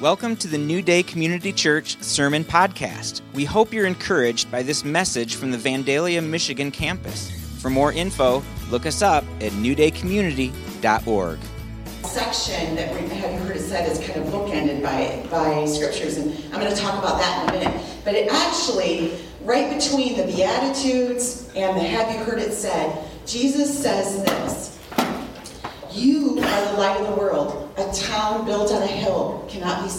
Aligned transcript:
Welcome 0.00 0.36
to 0.36 0.46
the 0.46 0.58
New 0.58 0.80
Day 0.80 1.02
Community 1.02 1.52
Church 1.52 2.00
Sermon 2.00 2.44
Podcast. 2.44 3.20
We 3.32 3.44
hope 3.44 3.72
you're 3.72 3.84
encouraged 3.84 4.48
by 4.48 4.62
this 4.62 4.84
message 4.84 5.34
from 5.34 5.50
the 5.50 5.58
Vandalia, 5.58 6.24
Michigan 6.24 6.70
campus. 6.70 7.32
For 7.60 7.68
more 7.68 7.92
info, 7.92 8.44
look 8.70 8.86
us 8.86 9.02
up 9.02 9.24
at 9.40 9.50
newdaycommunity.org. 9.50 11.38
Section 12.04 12.76
that 12.76 12.94
we 12.94 13.08
have 13.08 13.40
heard 13.40 13.56
it 13.56 13.60
said 13.60 13.90
is 13.90 13.98
kind 13.98 14.20
of 14.24 14.32
bookended 14.32 14.84
by 14.84 15.26
by 15.32 15.64
scriptures, 15.64 16.16
and 16.16 16.32
I'm 16.54 16.60
going 16.60 16.72
to 16.72 16.80
talk 16.80 16.96
about 16.96 17.18
that 17.18 17.42
in 17.42 17.56
a 17.56 17.58
minute. 17.58 17.84
But 18.04 18.14
it 18.14 18.28
actually, 18.30 19.18
right 19.42 19.76
between 19.76 20.16
the 20.16 20.32
Beatitudes 20.32 21.50
and 21.56 21.76
the 21.76 21.82
Have 21.82 22.14
you 22.14 22.22
heard 22.22 22.38
it 22.38 22.52
said, 22.52 23.04
Jesus 23.26 23.76
says 23.76 24.22
this: 24.22 24.78
"You 25.90 26.38
are 26.38 26.72
the 26.72 26.78
light 26.78 27.00
of 27.00 27.08
the 27.08 27.16
world." 27.20 27.67
A 27.78 27.92
town 27.92 28.44
built 28.44 28.72
on 28.72 28.82
a 28.82 28.86
hill 28.86 29.46
cannot 29.48 29.84
be, 29.84 29.90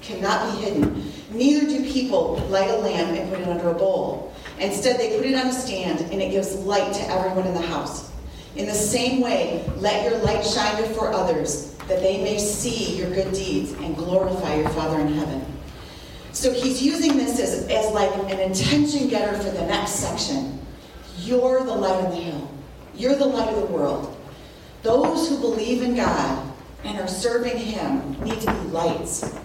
cannot 0.00 0.52
be 0.52 0.62
hidden. 0.62 1.12
Neither 1.32 1.66
do 1.66 1.90
people 1.90 2.36
light 2.50 2.70
a 2.70 2.76
lamp 2.76 3.18
and 3.18 3.28
put 3.28 3.40
it 3.40 3.48
under 3.48 3.70
a 3.70 3.74
bowl. 3.74 4.32
Instead, 4.60 5.00
they 5.00 5.16
put 5.16 5.26
it 5.26 5.34
on 5.34 5.48
a 5.48 5.52
stand, 5.52 6.02
and 6.02 6.22
it 6.22 6.30
gives 6.30 6.54
light 6.54 6.94
to 6.94 7.02
everyone 7.10 7.44
in 7.44 7.52
the 7.52 7.66
house. 7.66 8.12
In 8.54 8.66
the 8.66 8.74
same 8.74 9.20
way, 9.20 9.68
let 9.78 10.08
your 10.08 10.20
light 10.20 10.46
shine 10.46 10.80
before 10.80 11.12
others, 11.12 11.74
that 11.88 12.00
they 12.00 12.22
may 12.22 12.38
see 12.38 12.96
your 12.96 13.10
good 13.10 13.34
deeds 13.34 13.72
and 13.72 13.96
glorify 13.96 14.54
your 14.54 14.68
Father 14.70 15.00
in 15.00 15.12
heaven. 15.14 15.44
So 16.30 16.52
he's 16.52 16.80
using 16.80 17.16
this 17.16 17.40
as, 17.40 17.66
as 17.66 17.92
like 17.92 18.14
an 18.30 18.38
intention 18.38 19.08
getter 19.08 19.36
for 19.36 19.50
the 19.50 19.66
next 19.66 19.92
section. 19.96 20.64
You're 21.18 21.64
the 21.64 21.74
light 21.74 22.04
of 22.04 22.12
the 22.12 22.20
hill. 22.20 22.50
You're 22.94 23.16
the 23.16 23.26
light 23.26 23.52
of 23.52 23.68
the 23.68 23.74
world. 23.74 24.16
Those 24.82 25.28
who 25.28 25.40
believe 25.40 25.82
in 25.82 25.96
God 25.96 26.45
and 26.84 26.98
are 26.98 27.08
serving 27.08 27.56
Him 27.56 28.18
need 28.22 28.40
to 28.40 28.52
be 28.52 28.68
lights. 28.68 29.36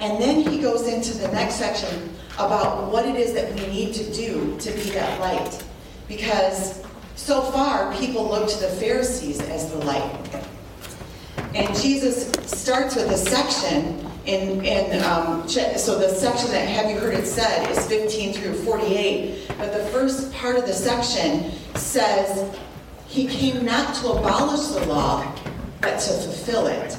And 0.00 0.20
then 0.20 0.40
he 0.40 0.58
goes 0.58 0.88
into 0.88 1.16
the 1.18 1.28
next 1.28 1.56
section 1.56 2.14
about 2.36 2.90
what 2.90 3.04
it 3.06 3.16
is 3.16 3.34
that 3.34 3.52
we 3.54 3.66
need 3.66 3.92
to 3.94 4.12
do 4.14 4.56
to 4.58 4.70
be 4.72 4.90
that 4.90 5.20
light. 5.20 5.62
Because 6.08 6.82
so 7.16 7.42
far, 7.42 7.94
people 7.96 8.26
look 8.26 8.48
to 8.48 8.60
the 8.60 8.68
Pharisees 8.68 9.40
as 9.42 9.70
the 9.70 9.78
light. 9.84 10.44
And 11.54 11.68
Jesus 11.76 12.32
starts 12.46 12.96
with 12.96 13.10
a 13.10 13.16
section 13.16 14.06
in, 14.24 14.64
in 14.64 15.02
um, 15.04 15.46
so 15.48 15.98
the 15.98 16.08
section 16.08 16.50
that 16.50 16.66
have 16.66 16.90
you 16.90 16.98
heard 16.98 17.14
it 17.14 17.26
said 17.26 17.70
is 17.70 17.86
15 17.86 18.32
through 18.32 18.54
48. 18.64 19.48
But 19.58 19.74
the 19.74 19.84
first 19.90 20.32
part 20.32 20.56
of 20.56 20.66
the 20.66 20.72
section 20.72 21.52
says, 21.74 22.58
He 23.06 23.26
came 23.26 23.66
not 23.66 23.94
to 23.96 24.12
abolish 24.12 24.68
the 24.68 24.86
law, 24.86 25.34
but 25.80 25.98
to 25.98 26.12
fulfill 26.12 26.66
it. 26.66 26.98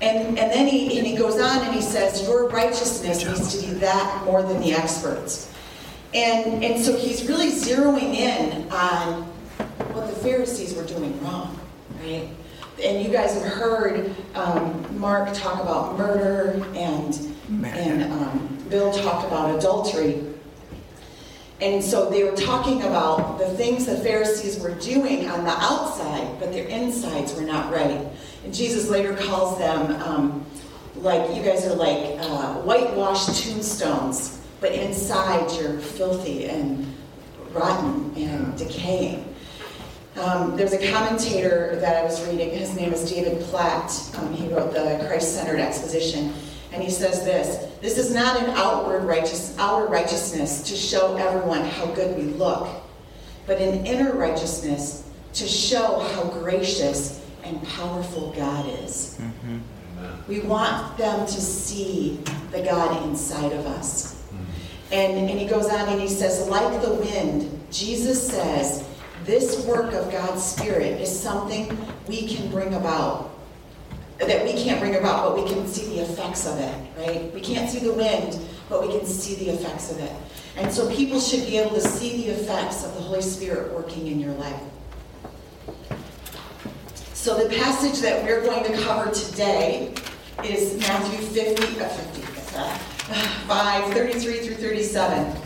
And, 0.00 0.38
and 0.38 0.50
then 0.52 0.68
he, 0.68 0.98
and 0.98 1.06
he 1.06 1.16
goes 1.16 1.40
on 1.40 1.62
and 1.62 1.74
he 1.74 1.82
says, 1.82 2.22
Your 2.22 2.48
righteousness 2.48 3.24
needs 3.24 3.60
to 3.60 3.66
be 3.66 3.72
that 3.80 4.24
more 4.24 4.42
than 4.42 4.60
the 4.60 4.72
experts. 4.72 5.52
And, 6.14 6.64
and 6.64 6.82
so 6.82 6.96
he's 6.96 7.28
really 7.28 7.50
zeroing 7.50 8.14
in 8.14 8.70
on 8.70 9.24
what 9.92 10.08
the 10.08 10.16
Pharisees 10.16 10.74
were 10.74 10.84
doing 10.84 11.20
wrong, 11.22 11.58
right? 12.00 12.28
And 12.82 13.04
you 13.04 13.12
guys 13.12 13.34
have 13.34 13.52
heard 13.52 14.14
um, 14.34 14.98
Mark 14.98 15.34
talk 15.34 15.60
about 15.60 15.98
murder 15.98 16.64
and, 16.74 17.36
and 17.64 18.12
um, 18.12 18.58
Bill 18.68 18.92
talked 18.92 19.26
about 19.26 19.58
adultery. 19.58 20.24
And 21.60 21.82
so 21.82 22.08
they 22.08 22.22
were 22.22 22.36
talking 22.36 22.82
about 22.82 23.38
the 23.38 23.48
things 23.48 23.86
the 23.86 23.96
Pharisees 23.96 24.60
were 24.60 24.74
doing 24.74 25.28
on 25.28 25.44
the 25.44 25.50
outside, 25.50 26.38
but 26.38 26.52
their 26.52 26.66
insides 26.66 27.34
were 27.34 27.42
not 27.42 27.72
ready. 27.72 27.98
And 28.44 28.54
Jesus 28.54 28.88
later 28.88 29.16
calls 29.16 29.58
them, 29.58 30.00
um, 30.02 30.46
like, 30.96 31.34
you 31.34 31.42
guys 31.42 31.66
are 31.66 31.74
like 31.74 32.16
uh, 32.20 32.54
whitewashed 32.62 33.42
tombstones, 33.42 34.40
but 34.60 34.72
inside 34.72 35.50
you're 35.58 35.78
filthy 35.78 36.46
and 36.46 36.86
rotten 37.52 38.12
and 38.16 38.56
decaying. 38.56 39.24
Um, 40.16 40.56
there's 40.56 40.72
a 40.72 40.92
commentator 40.92 41.76
that 41.80 41.96
I 41.96 42.04
was 42.04 42.24
reading, 42.28 42.50
his 42.50 42.74
name 42.74 42.92
is 42.92 43.10
David 43.10 43.40
Platt. 43.42 43.92
Um, 44.18 44.32
he 44.32 44.48
wrote 44.48 44.72
the 44.72 45.04
Christ 45.08 45.34
centered 45.34 45.60
exposition. 45.60 46.32
And 46.72 46.82
he 46.82 46.90
says 46.90 47.24
this 47.24 47.67
This 47.80 47.96
is 47.96 48.12
not 48.12 48.42
an 48.42 48.50
outward 48.50 49.04
righteous, 49.04 49.56
outer 49.58 49.86
righteousness 49.86 50.62
to 50.62 50.74
show 50.74 51.16
everyone 51.16 51.62
how 51.62 51.86
good 51.86 52.16
we 52.16 52.24
look, 52.24 52.68
but 53.46 53.60
an 53.60 53.86
inner 53.86 54.12
righteousness 54.14 55.08
to 55.34 55.46
show 55.46 56.00
how 56.00 56.24
gracious 56.24 57.24
and 57.44 57.62
powerful 57.68 58.32
God 58.32 58.66
is. 58.82 59.18
Mm-hmm. 59.20 59.58
We 60.28 60.40
want 60.40 60.96
them 60.98 61.26
to 61.26 61.40
see 61.40 62.20
the 62.50 62.62
God 62.62 63.04
inside 63.06 63.52
of 63.52 63.66
us. 63.66 64.22
Mm-hmm. 64.26 64.94
And, 64.94 65.30
and 65.30 65.38
he 65.38 65.46
goes 65.46 65.66
on 65.66 65.88
and 65.88 66.00
he 66.00 66.08
says, 66.08 66.48
like 66.48 66.82
the 66.82 66.94
wind, 66.94 67.66
Jesus 67.70 68.26
says, 68.26 68.88
this 69.24 69.64
work 69.66 69.92
of 69.92 70.10
God's 70.10 70.42
Spirit 70.42 71.00
is 71.00 71.20
something 71.20 71.76
we 72.08 72.26
can 72.26 72.50
bring 72.50 72.74
about 72.74 73.30
that 74.18 74.44
we 74.44 74.52
can't 74.52 74.80
bring 74.80 74.96
about, 74.96 75.28
but 75.28 75.44
we 75.44 75.48
can 75.50 75.66
see 75.66 75.86
the 75.94 76.02
effects 76.02 76.46
of 76.46 76.58
it, 76.58 76.74
right? 76.98 77.32
We 77.32 77.40
can't 77.40 77.70
see 77.70 77.78
the 77.78 77.92
wind, 77.92 78.38
but 78.68 78.82
we 78.82 78.88
can 78.88 79.06
see 79.06 79.36
the 79.36 79.52
effects 79.52 79.92
of 79.92 80.00
it. 80.00 80.12
And 80.56 80.72
so 80.72 80.92
people 80.92 81.20
should 81.20 81.46
be 81.46 81.56
able 81.56 81.74
to 81.76 81.80
see 81.80 82.24
the 82.24 82.32
effects 82.32 82.84
of 82.84 82.94
the 82.94 83.00
Holy 83.00 83.22
Spirit 83.22 83.72
working 83.72 84.08
in 84.08 84.18
your 84.18 84.32
life. 84.34 84.60
So 87.14 87.36
the 87.36 87.54
passage 87.56 88.00
that 88.00 88.24
we're 88.24 88.42
going 88.42 88.64
to 88.64 88.76
cover 88.82 89.12
today 89.12 89.94
is 90.44 90.78
Matthew 90.80 91.18
50, 91.18 91.80
uh, 91.80 91.88
50 91.88 92.22
uh, 92.56 92.78
5, 93.46 93.92
33 93.92 94.38
through 94.40 94.54
37. 94.56 95.36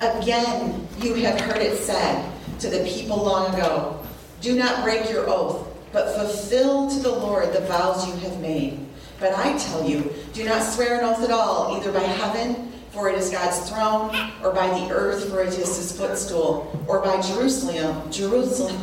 Again, 0.00 0.86
you 1.00 1.14
have 1.14 1.40
heard 1.40 1.58
it 1.58 1.76
said 1.78 2.30
to 2.60 2.68
the 2.68 2.84
people 2.84 3.16
long 3.16 3.52
ago, 3.54 4.00
do 4.40 4.56
not 4.56 4.84
break 4.84 5.10
your 5.10 5.28
oath 5.28 5.71
but 5.92 6.14
fulfill 6.16 6.90
to 6.90 6.98
the 7.00 7.10
Lord 7.12 7.52
the 7.52 7.60
vows 7.60 8.06
you 8.06 8.14
have 8.28 8.40
made. 8.40 8.78
But 9.20 9.38
I 9.38 9.56
tell 9.58 9.88
you, 9.88 10.12
do 10.32 10.44
not 10.44 10.62
swear 10.62 10.98
an 10.98 11.04
oath 11.04 11.22
at 11.22 11.30
all, 11.30 11.76
either 11.76 11.92
by 11.92 12.00
heaven, 12.00 12.72
for 12.90 13.08
it 13.08 13.16
is 13.16 13.30
God's 13.30 13.70
throne, 13.70 14.14
or 14.42 14.52
by 14.52 14.66
the 14.66 14.90
earth, 14.90 15.30
for 15.30 15.42
it 15.42 15.48
is 15.48 15.76
his 15.76 15.96
footstool, 15.96 16.84
or 16.88 17.00
by 17.00 17.20
Jerusalem, 17.20 18.10
Jerusalem, 18.10 18.76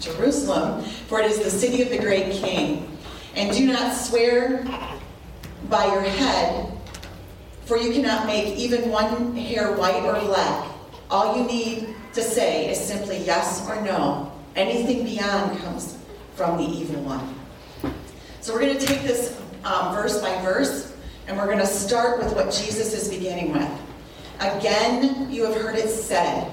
Jerusalem, 0.00 0.82
for 0.82 1.20
it 1.20 1.30
is 1.30 1.38
the 1.38 1.50
city 1.50 1.82
of 1.82 1.90
the 1.90 1.98
great 1.98 2.32
king. 2.32 2.96
And 3.36 3.56
do 3.56 3.66
not 3.66 3.94
swear 3.94 4.64
by 5.68 5.86
your 5.86 6.02
head, 6.02 6.72
for 7.66 7.76
you 7.76 7.92
cannot 7.92 8.26
make 8.26 8.56
even 8.56 8.90
one 8.90 9.36
hair 9.36 9.72
white 9.72 10.02
or 10.02 10.18
black. 10.26 10.66
All 11.10 11.38
you 11.38 11.44
need 11.46 11.94
to 12.14 12.22
say 12.22 12.70
is 12.70 12.80
simply 12.80 13.18
yes 13.18 13.66
or 13.68 13.80
no. 13.82 14.32
Anything 14.56 15.04
beyond 15.04 15.58
comes 15.60 15.97
from 16.38 16.56
the 16.56 16.64
evil 16.64 17.02
one. 17.02 17.34
So 18.40 18.54
we're 18.54 18.60
going 18.60 18.78
to 18.78 18.86
take 18.86 19.02
this 19.02 19.36
um, 19.64 19.92
verse 19.92 20.20
by 20.22 20.40
verse, 20.40 20.96
and 21.26 21.36
we're 21.36 21.46
going 21.46 21.58
to 21.58 21.66
start 21.66 22.20
with 22.20 22.32
what 22.32 22.52
Jesus 22.52 22.94
is 22.94 23.08
beginning 23.08 23.52
with. 23.52 23.68
Again, 24.38 25.30
you 25.32 25.44
have 25.44 25.60
heard 25.60 25.74
it 25.74 25.88
said 25.88 26.48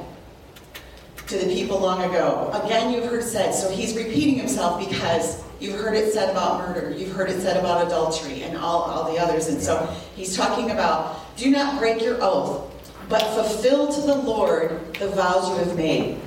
to 1.28 1.38
the 1.38 1.46
people 1.54 1.80
long 1.80 2.02
ago. 2.02 2.50
Again, 2.66 2.92
you've 2.92 3.06
heard 3.06 3.24
said. 3.24 3.54
So 3.54 3.70
he's 3.70 3.96
repeating 3.96 4.40
himself 4.40 4.80
because 4.90 5.44
you've 5.60 5.80
heard 5.80 5.96
it 5.96 6.12
said 6.12 6.32
about 6.32 6.68
murder, 6.68 6.90
you've 6.98 7.12
heard 7.12 7.30
it 7.30 7.40
said 7.40 7.56
about 7.56 7.86
adultery, 7.86 8.42
and 8.42 8.58
all, 8.58 8.82
all 8.82 9.14
the 9.14 9.20
others. 9.20 9.50
And 9.50 9.62
so 9.62 9.86
he's 10.16 10.36
talking 10.36 10.72
about 10.72 11.38
do 11.38 11.52
not 11.52 11.78
break 11.78 12.02
your 12.02 12.18
oath, 12.22 12.72
but 13.08 13.22
fulfill 13.36 13.94
to 13.94 14.02
the 14.02 14.16
Lord 14.16 14.96
the 14.96 15.10
vows 15.10 15.48
you 15.50 15.58
have 15.58 15.78
made. 15.78 16.18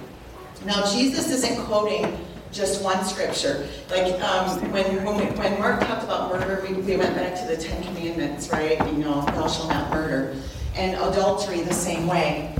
Now, 0.64 0.88
Jesus 0.92 1.28
isn't 1.32 1.64
quoting 1.64 2.24
just 2.52 2.82
one 2.82 3.04
scripture. 3.04 3.66
Like 3.90 4.20
um, 4.22 4.72
when, 4.72 5.04
when, 5.04 5.16
we, 5.16 5.24
when 5.38 5.58
Mark 5.58 5.80
talked 5.80 6.04
about 6.04 6.30
murder, 6.32 6.64
we, 6.66 6.74
we 6.74 6.96
went 6.96 7.14
back 7.14 7.34
to 7.40 7.46
the 7.46 7.56
Ten 7.56 7.82
Commandments, 7.82 8.50
right? 8.50 8.78
You 8.92 8.98
know, 8.98 9.22
thou 9.22 9.48
shalt 9.48 9.68
not 9.70 9.90
murder. 9.90 10.36
And 10.74 10.94
adultery 10.96 11.62
the 11.62 11.74
same 11.74 12.06
way. 12.06 12.54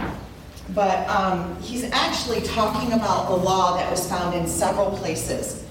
But 0.74 1.08
um, 1.08 1.60
he's 1.62 1.84
actually 1.92 2.42
talking 2.42 2.92
about 2.92 3.28
the 3.28 3.36
law 3.36 3.76
that 3.76 3.90
was 3.90 4.08
found 4.08 4.34
in 4.34 4.46
several 4.46 4.90
places. 4.98 5.64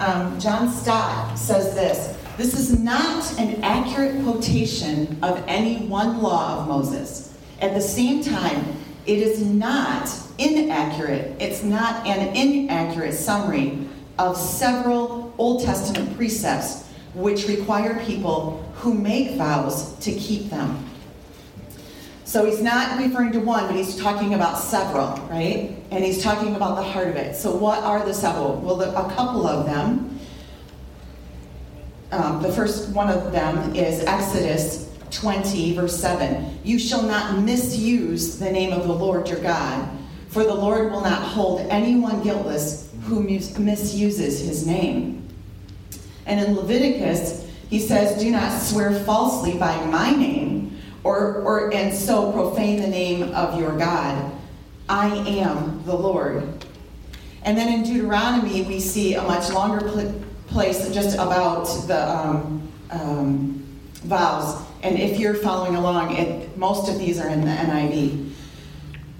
Um, 0.00 0.40
John 0.40 0.70
Stott 0.70 1.38
says 1.38 1.74
this 1.74 2.16
This 2.36 2.58
is 2.58 2.78
not 2.78 3.38
an 3.38 3.62
accurate 3.62 4.22
quotation 4.24 5.18
of 5.22 5.44
any 5.46 5.86
one 5.86 6.22
law 6.22 6.60
of 6.60 6.68
Moses. 6.68 7.36
At 7.60 7.74
the 7.74 7.80
same 7.80 8.24
time, 8.24 8.64
it 9.06 9.18
is 9.18 9.42
not 9.42 10.08
inaccurate, 10.40 11.36
it's 11.40 11.62
not 11.62 12.06
an 12.06 12.34
inaccurate 12.34 13.12
summary 13.12 13.86
of 14.18 14.36
several 14.36 15.34
Old 15.38 15.64
Testament 15.64 16.16
precepts 16.16 16.86
which 17.14 17.48
require 17.48 18.02
people 18.04 18.62
who 18.76 18.94
make 18.94 19.36
vows 19.36 19.96
to 19.98 20.12
keep 20.12 20.50
them. 20.50 20.84
So 22.24 22.46
he's 22.46 22.62
not 22.62 22.98
referring 22.98 23.32
to 23.32 23.40
one, 23.40 23.66
but 23.66 23.74
he's 23.74 23.96
talking 23.96 24.34
about 24.34 24.58
several, 24.58 25.16
right? 25.26 25.76
And 25.90 26.04
he's 26.04 26.22
talking 26.22 26.54
about 26.54 26.76
the 26.76 26.82
heart 26.82 27.08
of 27.08 27.16
it. 27.16 27.34
So, 27.34 27.54
what 27.56 27.82
are 27.82 28.04
the 28.06 28.14
several? 28.14 28.60
Well, 28.60 28.80
a 28.80 29.12
couple 29.14 29.48
of 29.48 29.66
them 29.66 30.20
um, 32.12 32.42
the 32.42 32.52
first 32.52 32.90
one 32.90 33.08
of 33.08 33.30
them 33.30 33.74
is 33.74 34.00
Exodus 34.04 34.90
20, 35.10 35.76
verse 35.76 35.98
7. 35.98 36.58
You 36.64 36.78
shall 36.78 37.02
not 37.02 37.38
misuse 37.40 38.38
the 38.38 38.50
name 38.50 38.72
of 38.72 38.86
the 38.86 38.92
Lord 38.92 39.28
your 39.28 39.38
God, 39.38 39.88
for 40.30 40.44
the 40.44 40.54
Lord 40.54 40.92
will 40.92 41.00
not 41.00 41.22
hold 41.22 41.60
anyone 41.70 42.22
guiltless 42.22 42.88
who 43.02 43.20
misuses 43.22 44.40
his 44.40 44.66
name. 44.66 45.28
And 46.24 46.38
in 46.38 46.54
Leviticus, 46.54 47.46
he 47.68 47.80
says, 47.80 48.20
Do 48.20 48.30
not 48.30 48.60
swear 48.60 48.92
falsely 49.00 49.58
by 49.58 49.84
my 49.86 50.12
name, 50.12 50.78
or, 51.02 51.42
or 51.42 51.74
and 51.74 51.92
so 51.92 52.30
profane 52.30 52.80
the 52.80 52.86
name 52.86 53.34
of 53.34 53.58
your 53.58 53.76
God. 53.76 54.32
I 54.88 55.08
am 55.28 55.82
the 55.84 55.96
Lord. 55.96 56.48
And 57.42 57.56
then 57.56 57.72
in 57.72 57.82
Deuteronomy, 57.82 58.62
we 58.62 58.78
see 58.80 59.14
a 59.14 59.22
much 59.22 59.50
longer 59.50 59.88
pl- 59.88 60.22
place 60.46 60.92
just 60.92 61.14
about 61.14 61.64
the 61.86 62.08
um, 62.08 62.68
um, 62.90 63.66
vows. 64.04 64.62
And 64.82 64.98
if 64.98 65.18
you're 65.18 65.34
following 65.34 65.74
along, 65.76 66.16
it, 66.16 66.56
most 66.56 66.88
of 66.88 66.98
these 66.98 67.18
are 67.18 67.28
in 67.28 67.40
the 67.40 67.50
NIV. 67.50 68.32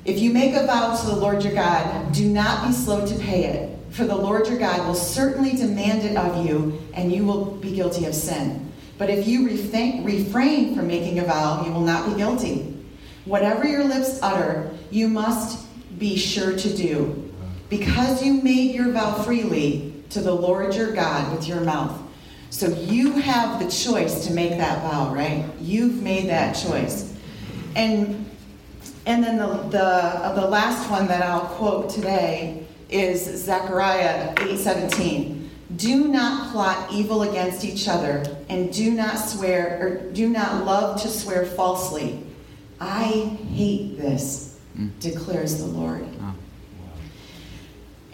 If 0.05 0.19
you 0.19 0.33
make 0.33 0.55
a 0.55 0.67
vow 0.67 0.97
to 0.97 1.07
the 1.07 1.17
Lord 1.17 1.45
your 1.45 1.55
God, 1.55 2.13
do 2.13 2.29
not 2.29 2.67
be 2.67 2.73
slow 2.73 3.07
to 3.07 3.15
pay 3.17 3.45
it, 3.45 3.79
for 3.91 4.05
the 4.05 4.17
Lord 4.17 4.47
your 4.49 4.59
God 4.59 4.87
will 4.87 4.95
certainly 4.95 5.53
demand 5.53 6.05
it 6.05 6.17
of 6.17 6.47
you, 6.47 6.81
and 6.95 7.13
you 7.13 7.25
will 7.25 7.45
be 7.57 7.75
guilty 7.75 8.07
of 8.07 8.15
sin. 8.15 8.73
But 8.97 9.11
if 9.11 9.27
you 9.29 9.47
refrain 9.47 10.75
from 10.75 10.87
making 10.87 11.19
a 11.19 11.25
vow, 11.25 11.65
you 11.65 11.73
will 11.73 11.81
not 11.81 12.09
be 12.09 12.17
guilty. 12.17 12.77
Whatever 13.27 13.67
your 13.67 13.85
lips 13.85 14.19
utter, 14.23 14.71
you 14.91 15.07
must 15.09 15.67
be 15.99 16.17
sure 16.17 16.57
to 16.57 16.77
do, 16.77 17.31
because 17.69 18.23
you 18.23 18.43
made 18.43 18.75
your 18.75 18.93
vow 18.93 19.13
freely 19.23 20.03
to 20.11 20.21
the 20.21 20.33
Lord 20.33 20.75
your 20.75 20.93
God 20.93 21.37
with 21.37 21.47
your 21.47 21.61
mouth. 21.61 22.01
So 22.49 22.69
you 22.69 23.13
have 23.13 23.61
the 23.63 23.71
choice 23.71 24.27
to 24.27 24.33
make 24.33 24.51
that 24.53 24.83
vow, 24.83 25.15
right? 25.15 25.45
You've 25.61 26.03
made 26.03 26.29
that 26.31 26.55
choice. 26.55 27.15
And 27.77 28.30
and 29.11 29.25
then 29.25 29.39
the 29.39 29.47
the, 29.71 29.85
uh, 29.85 30.35
the 30.35 30.47
last 30.47 30.89
one 30.89 31.09
that 31.09 31.23
I'll 31.23 31.47
quote 31.57 31.91
today 31.91 32.65
is 32.89 33.25
Zechariah 33.45 34.35
8:17. 34.37 35.49
Do 35.77 36.09
not 36.09 36.53
plot 36.53 36.93
evil 36.93 37.23
against 37.23 37.65
each 37.65 37.89
other, 37.89 38.23
and 38.49 38.73
do 38.73 38.93
not 38.93 39.17
swear 39.19 39.79
or 39.81 40.13
do 40.13 40.29
not 40.29 40.65
love 40.65 41.03
to 41.03 41.09
swear 41.09 41.45
falsely. 41.45 42.23
I 42.81 43.37
hate 43.53 43.99
this, 43.99 44.59
mm. 44.79 44.91
declares 45.01 45.59
the 45.59 45.67
Lord. 45.67 46.07
Oh. 46.23 46.35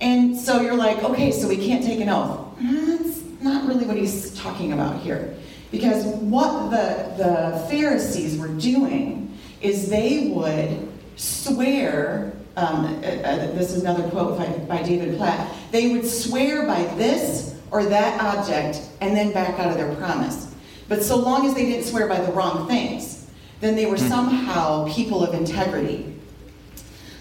And 0.01 0.37
so 0.37 0.61
you're 0.63 0.75
like, 0.75 1.03
okay, 1.03 1.31
so 1.31 1.47
we 1.47 1.57
can't 1.57 1.85
take 1.85 2.01
an 2.01 2.09
oath. 2.09 2.41
That's 2.61 3.23
not 3.43 3.67
really 3.69 3.85
what 3.85 3.97
he's 3.97 4.35
talking 4.39 4.73
about 4.73 5.01
here. 5.01 5.35
Because 5.71 6.07
what 6.07 6.71
the, 6.71 7.15
the 7.17 7.67
Pharisees 7.71 8.39
were 8.39 8.49
doing 8.49 9.27
is 9.61 9.89
they 9.89 10.29
would 10.29 10.86
swear, 11.17 12.33
um, 12.57 12.85
uh, 12.85 13.07
uh, 13.07 13.37
this 13.53 13.73
is 13.73 13.83
another 13.83 14.09
quote 14.09 14.39
by, 14.39 14.47
by 14.77 14.83
David 14.83 15.17
Platt, 15.17 15.53
they 15.73 15.89
would 15.93 16.07
swear 16.07 16.67
by 16.67 16.85
this 16.95 17.59
or 17.71 17.85
that 17.85 18.21
object 18.21 18.83
and 19.01 19.17
then 19.17 19.33
back 19.33 19.59
out 19.59 19.71
of 19.71 19.77
their 19.77 19.95
promise. 19.97 20.55
But 20.89 21.03
so 21.03 21.17
long 21.17 21.47
as 21.47 21.55
they 21.55 21.67
didn't 21.67 21.85
swear 21.85 22.07
by 22.07 22.21
the 22.21 22.31
wrong 22.33 22.69
things, 22.69 23.29
then 23.61 23.75
they 23.75 23.87
were 23.87 23.97
hmm. 23.97 24.09
somehow 24.09 24.87
people 24.93 25.25
of 25.25 25.35
integrity. 25.35 26.15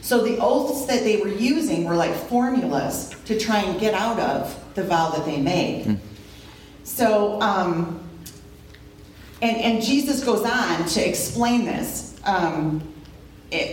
So 0.02 0.24
the 0.24 0.38
oaths 0.40 0.86
that 0.86 1.04
they 1.04 1.18
were 1.18 1.30
using 1.30 1.86
were 1.86 1.96
like 1.96 2.14
formulas 2.14 3.16
to 3.26 3.40
try 3.40 3.62
and 3.62 3.80
get 3.80 3.96
out 3.96 4.20
of 4.20 4.56
the 4.76 4.84
vow 4.84 5.10
that 5.10 5.26
they 5.26 5.42
made. 5.42 5.86
Mm. 5.86 6.00
So, 6.84 7.42
um, 7.42 8.08
and, 9.42 9.58
and 9.58 9.82
Jesus 9.82 10.24
goes 10.24 10.44
on 10.44 10.86
to 10.90 11.08
explain 11.08 11.66
this 11.66 12.20
um, 12.24 12.84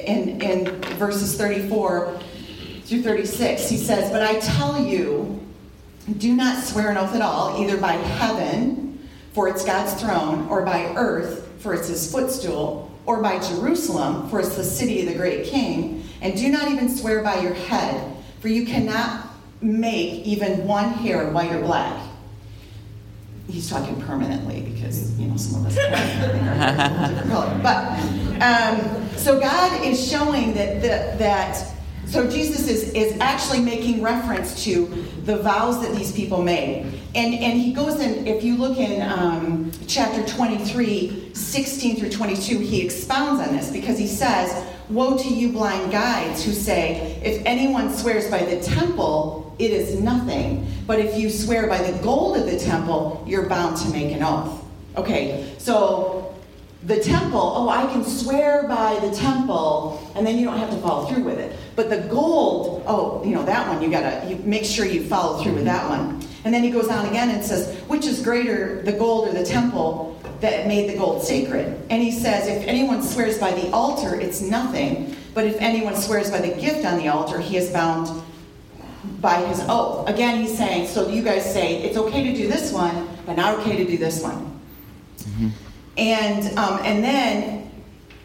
in, 0.06 0.40
in 0.40 0.82
verses 0.96 1.36
34 1.36 2.20
through 2.84 3.02
36. 3.02 3.68
He 3.68 3.76
says, 3.76 4.10
But 4.10 4.22
I 4.22 4.38
tell 4.40 4.82
you, 4.82 5.40
do 6.18 6.34
not 6.34 6.64
swear 6.64 6.90
an 6.90 6.96
oath 6.96 7.14
at 7.14 7.22
all, 7.22 7.62
either 7.62 7.76
by 7.76 7.92
heaven, 7.92 9.08
for 9.32 9.48
it's 9.48 9.64
God's 9.64 10.00
throne, 10.00 10.48
or 10.48 10.62
by 10.62 10.92
earth, 10.96 11.48
for 11.58 11.74
it's 11.74 11.88
his 11.88 12.10
footstool, 12.10 12.90
or 13.06 13.22
by 13.22 13.38
Jerusalem, 13.38 14.28
for 14.28 14.40
it's 14.40 14.56
the 14.56 14.64
city 14.64 15.00
of 15.00 15.08
the 15.08 15.14
great 15.14 15.46
king 15.46 16.02
and 16.22 16.36
do 16.36 16.48
not 16.48 16.70
even 16.70 16.88
swear 16.88 17.20
by 17.22 17.40
your 17.40 17.52
head, 17.52 18.16
for 18.40 18.48
you 18.48 18.64
cannot 18.64 19.26
make 19.60 20.24
even 20.24 20.66
one 20.66 20.90
hair 20.90 21.28
white 21.30 21.52
or 21.52 21.60
black. 21.60 22.00
He's 23.48 23.68
talking 23.68 24.00
permanently 24.02 24.62
because 24.62 25.18
you 25.18 25.28
know 25.28 25.36
some 25.36 25.64
of 25.64 25.66
us 25.66 25.78
are 25.84 27.08
different 27.08 27.30
color. 27.30 27.60
But 27.62 27.98
um, 28.42 29.08
so 29.16 29.38
God 29.38 29.84
is 29.84 30.10
showing 30.10 30.54
that 30.54 30.80
the, 30.80 31.18
that 31.18 31.72
so 32.12 32.28
Jesus 32.28 32.68
is, 32.68 32.92
is 32.92 33.18
actually 33.20 33.60
making 33.60 34.02
reference 34.02 34.64
to 34.64 34.86
the 35.24 35.38
vows 35.38 35.80
that 35.80 35.96
these 35.96 36.12
people 36.12 36.42
made. 36.42 36.84
And, 37.14 37.34
and 37.34 37.58
he 37.58 37.72
goes 37.72 38.00
in, 38.00 38.26
if 38.26 38.44
you 38.44 38.56
look 38.56 38.76
in 38.76 39.00
um, 39.00 39.72
chapter 39.86 40.22
23, 40.26 41.30
16 41.32 41.96
through 41.96 42.10
22, 42.10 42.58
he 42.58 42.82
expounds 42.82 43.40
on 43.40 43.56
this 43.56 43.70
because 43.70 43.98
he 43.98 44.06
says, 44.06 44.52
Woe 44.88 45.16
to 45.16 45.28
you, 45.28 45.52
blind 45.52 45.92
guides, 45.92 46.44
who 46.44 46.52
say, 46.52 47.20
If 47.24 47.42
anyone 47.46 47.92
swears 47.94 48.30
by 48.30 48.44
the 48.44 48.60
temple, 48.60 49.54
it 49.58 49.70
is 49.70 50.00
nothing. 50.00 50.66
But 50.86 50.98
if 50.98 51.16
you 51.16 51.30
swear 51.30 51.66
by 51.66 51.78
the 51.78 51.96
gold 52.02 52.36
of 52.36 52.46
the 52.46 52.58
temple, 52.58 53.24
you're 53.26 53.48
bound 53.48 53.76
to 53.78 53.88
make 53.90 54.12
an 54.12 54.22
oath. 54.22 54.62
Okay, 54.96 55.54
so 55.58 56.34
the 56.84 57.00
temple, 57.00 57.40
oh, 57.40 57.68
I 57.68 57.86
can 57.92 58.04
swear 58.04 58.66
by 58.66 58.98
the 59.00 59.14
temple, 59.14 60.12
and 60.16 60.26
then 60.26 60.36
you 60.36 60.44
don't 60.44 60.58
have 60.58 60.70
to 60.70 60.76
follow 60.78 61.06
through 61.06 61.22
with 61.22 61.38
it. 61.38 61.56
But 61.76 61.90
the 61.90 61.98
gold, 62.08 62.82
oh, 62.86 63.24
you 63.24 63.34
know, 63.34 63.44
that 63.44 63.68
one, 63.68 63.80
you 63.80 63.90
gotta 63.90 64.28
you 64.28 64.36
make 64.38 64.64
sure 64.64 64.84
you 64.84 65.04
follow 65.04 65.42
through 65.42 65.54
with 65.54 65.64
that 65.64 65.88
one. 65.88 66.20
And 66.44 66.52
then 66.52 66.64
he 66.64 66.70
goes 66.70 66.88
on 66.88 67.06
again 67.06 67.30
and 67.30 67.44
says, 67.44 67.78
Which 67.82 68.04
is 68.04 68.20
greater, 68.22 68.82
the 68.82 68.92
gold 68.92 69.28
or 69.28 69.32
the 69.32 69.44
temple? 69.44 70.11
That 70.42 70.66
made 70.66 70.90
the 70.90 70.98
gold 70.98 71.22
sacred. 71.22 71.80
And 71.88 72.02
he 72.02 72.10
says, 72.10 72.48
if 72.48 72.66
anyone 72.66 73.02
swears 73.02 73.38
by 73.38 73.52
the 73.52 73.70
altar, 73.70 74.20
it's 74.20 74.42
nothing. 74.42 75.16
But 75.34 75.46
if 75.46 75.56
anyone 75.60 75.96
swears 75.96 76.30
by 76.30 76.40
the 76.40 76.60
gift 76.60 76.84
on 76.84 76.98
the 76.98 77.08
altar, 77.08 77.38
he 77.38 77.56
is 77.56 77.70
bound 77.70 78.22
by 79.20 79.36
his 79.46 79.60
oath. 79.68 80.08
Again, 80.08 80.40
he's 80.40 80.56
saying, 80.56 80.88
so 80.88 81.08
you 81.08 81.22
guys 81.22 81.50
say, 81.50 81.82
it's 81.82 81.96
okay 81.96 82.24
to 82.24 82.36
do 82.36 82.48
this 82.48 82.72
one, 82.72 83.08
but 83.24 83.36
not 83.36 83.58
okay 83.60 83.76
to 83.76 83.84
do 83.84 83.96
this 83.96 84.20
one. 84.20 84.60
Mm-hmm. 85.18 85.48
And, 85.96 86.58
um, 86.58 86.80
and 86.82 87.04
then, 87.04 87.70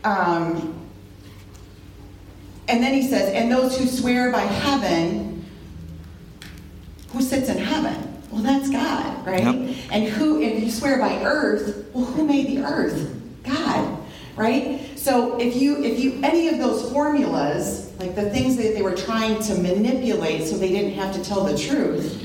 um, 0.03 0.74
and 2.67 2.83
then 2.83 2.95
he 2.95 3.07
says, 3.07 3.29
and 3.29 3.51
those 3.51 3.77
who 3.77 3.86
swear 3.86 4.31
by 4.31 4.41
heaven, 4.41 5.45
who 7.09 7.21
sits 7.21 7.47
in 7.47 7.57
heaven? 7.59 8.06
Well, 8.31 8.41
that's 8.41 8.69
God, 8.69 9.25
right? 9.25 9.43
Yep. 9.43 9.77
And 9.91 10.07
who, 10.07 10.41
if 10.41 10.63
you 10.63 10.69
swear 10.69 11.00
by 11.00 11.24
earth, 11.24 11.89
well, 11.93 12.05
who 12.05 12.25
made 12.25 12.48
the 12.48 12.60
earth? 12.63 13.13
God, 13.43 14.00
right? 14.36 14.81
So 14.96 15.39
if 15.39 15.55
you, 15.55 15.81
if 15.81 16.00
you, 16.00 16.19
any 16.24 16.50
of 16.50 16.57
those 16.57 16.91
formulas, 16.91 17.93
like 18.00 18.15
the 18.15 18.29
things 18.29 18.57
that 18.57 18.74
they 18.74 18.81
were 18.81 18.96
trying 18.96 19.41
to 19.43 19.55
manipulate 19.55 20.48
so 20.48 20.57
they 20.57 20.69
didn't 20.69 20.93
have 20.93 21.15
to 21.15 21.24
tell 21.24 21.43
the 21.43 21.57
truth, 21.57 22.22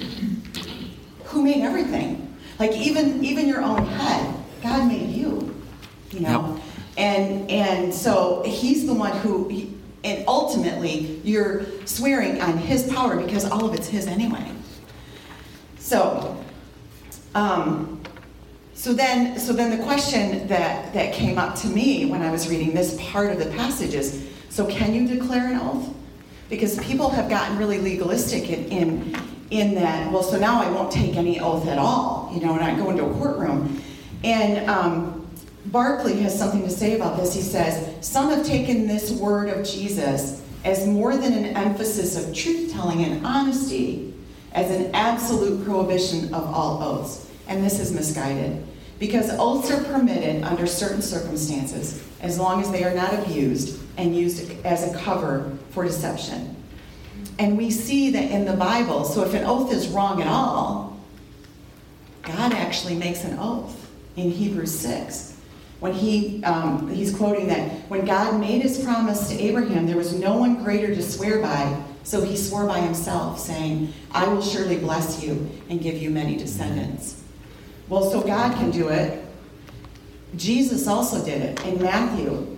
who 1.24 1.42
made 1.42 1.62
everything? 1.62 2.36
Like 2.58 2.72
even, 2.72 3.24
even 3.24 3.46
your 3.46 3.62
own 3.62 3.86
head, 3.86 4.34
God 4.62 4.88
made 4.88 5.10
you, 5.10 5.54
you 6.10 6.20
know? 6.20 6.54
Yep. 6.54 6.64
And, 6.98 7.50
and 7.50 7.94
so 7.94 8.42
he's 8.44 8.86
the 8.86 8.92
one 8.92 9.16
who, 9.18 9.48
he, 9.48 9.72
and 10.04 10.24
ultimately 10.26 11.20
you're 11.24 11.64
swearing 11.86 12.40
on 12.40 12.58
his 12.58 12.92
power 12.92 13.16
because 13.16 13.48
all 13.50 13.64
of 13.64 13.74
it's 13.74 13.86
his 13.86 14.06
anyway. 14.06 14.50
So, 15.92 16.42
um, 17.34 18.00
so 18.72 18.94
then, 18.94 19.38
so 19.38 19.52
then 19.52 19.76
the 19.76 19.84
question 19.84 20.48
that, 20.48 20.90
that 20.94 21.12
came 21.12 21.36
up 21.36 21.54
to 21.56 21.66
me 21.66 22.06
when 22.06 22.22
I 22.22 22.30
was 22.30 22.48
reading 22.48 22.72
this 22.72 22.98
part 22.98 23.30
of 23.30 23.38
the 23.38 23.50
passage 23.50 23.92
is, 23.92 24.26
so 24.48 24.66
can 24.66 24.94
you 24.94 25.06
declare 25.06 25.48
an 25.48 25.60
oath? 25.60 25.94
Because 26.48 26.78
people 26.78 27.10
have 27.10 27.28
gotten 27.28 27.58
really 27.58 27.76
legalistic 27.76 28.48
in, 28.48 28.64
in, 28.72 29.20
in 29.50 29.74
that, 29.74 30.10
well, 30.10 30.22
so 30.22 30.38
now 30.38 30.62
I 30.62 30.70
won't 30.70 30.90
take 30.90 31.16
any 31.16 31.38
oath 31.40 31.68
at 31.68 31.76
all, 31.76 32.30
you 32.32 32.40
know, 32.40 32.54
and 32.54 32.64
I 32.64 32.74
go 32.74 32.88
into 32.88 33.04
a 33.04 33.12
courtroom. 33.12 33.82
And 34.24 34.70
um, 34.70 35.30
Barclay 35.66 36.14
has 36.20 36.38
something 36.38 36.62
to 36.62 36.70
say 36.70 36.96
about 36.96 37.18
this. 37.18 37.34
He 37.34 37.42
says, 37.42 37.94
Some 38.00 38.30
have 38.30 38.46
taken 38.46 38.86
this 38.86 39.12
word 39.12 39.50
of 39.50 39.66
Jesus 39.66 40.42
as 40.64 40.86
more 40.86 41.18
than 41.18 41.34
an 41.34 41.54
emphasis 41.54 42.16
of 42.16 42.34
truth 42.34 42.72
telling 42.72 43.04
and 43.04 43.26
honesty 43.26 44.11
as 44.54 44.70
an 44.70 44.94
absolute 44.94 45.64
prohibition 45.64 46.32
of 46.34 46.44
all 46.44 46.82
oaths. 46.82 47.30
And 47.48 47.64
this 47.64 47.80
is 47.80 47.92
misguided. 47.92 48.66
Because 48.98 49.30
oaths 49.38 49.70
are 49.70 49.82
permitted 49.84 50.44
under 50.44 50.66
certain 50.66 51.02
circumstances 51.02 52.06
as 52.20 52.38
long 52.38 52.60
as 52.60 52.70
they 52.70 52.84
are 52.84 52.94
not 52.94 53.12
abused 53.14 53.80
and 53.96 54.16
used 54.16 54.64
as 54.64 54.88
a 54.88 54.96
cover 54.98 55.52
for 55.70 55.84
deception. 55.84 56.56
And 57.38 57.56
we 57.56 57.70
see 57.70 58.10
that 58.10 58.30
in 58.30 58.44
the 58.44 58.52
Bible, 58.52 59.04
so 59.04 59.24
if 59.24 59.34
an 59.34 59.44
oath 59.44 59.72
is 59.72 59.88
wrong 59.88 60.22
at 60.22 60.28
all, 60.28 61.00
God 62.22 62.52
actually 62.52 62.94
makes 62.94 63.24
an 63.24 63.38
oath 63.38 63.90
in 64.16 64.30
Hebrews 64.30 64.78
6. 64.78 65.36
When 65.80 65.92
he, 65.92 66.44
um, 66.44 66.88
he's 66.88 67.14
quoting 67.14 67.48
that 67.48 67.68
when 67.88 68.04
God 68.04 68.38
made 68.38 68.62
his 68.62 68.84
promise 68.84 69.28
to 69.30 69.40
Abraham, 69.40 69.86
there 69.86 69.96
was 69.96 70.16
no 70.16 70.36
one 70.36 70.62
greater 70.62 70.94
to 70.94 71.02
swear 71.02 71.40
by, 71.42 71.82
so 72.04 72.22
he 72.22 72.36
swore 72.36 72.66
by 72.66 72.80
himself, 72.80 73.38
saying, 73.38 73.92
I 74.10 74.26
will 74.26 74.42
surely 74.42 74.78
bless 74.78 75.22
you 75.22 75.48
and 75.68 75.80
give 75.80 75.96
you 75.96 76.10
many 76.10 76.36
descendants. 76.36 77.22
Well, 77.88 78.10
so 78.10 78.22
God 78.22 78.54
can 78.56 78.70
do 78.70 78.88
it. 78.88 79.24
Jesus 80.36 80.86
also 80.86 81.24
did 81.24 81.42
it 81.42 81.66
in 81.66 81.80
Matthew 81.80 82.56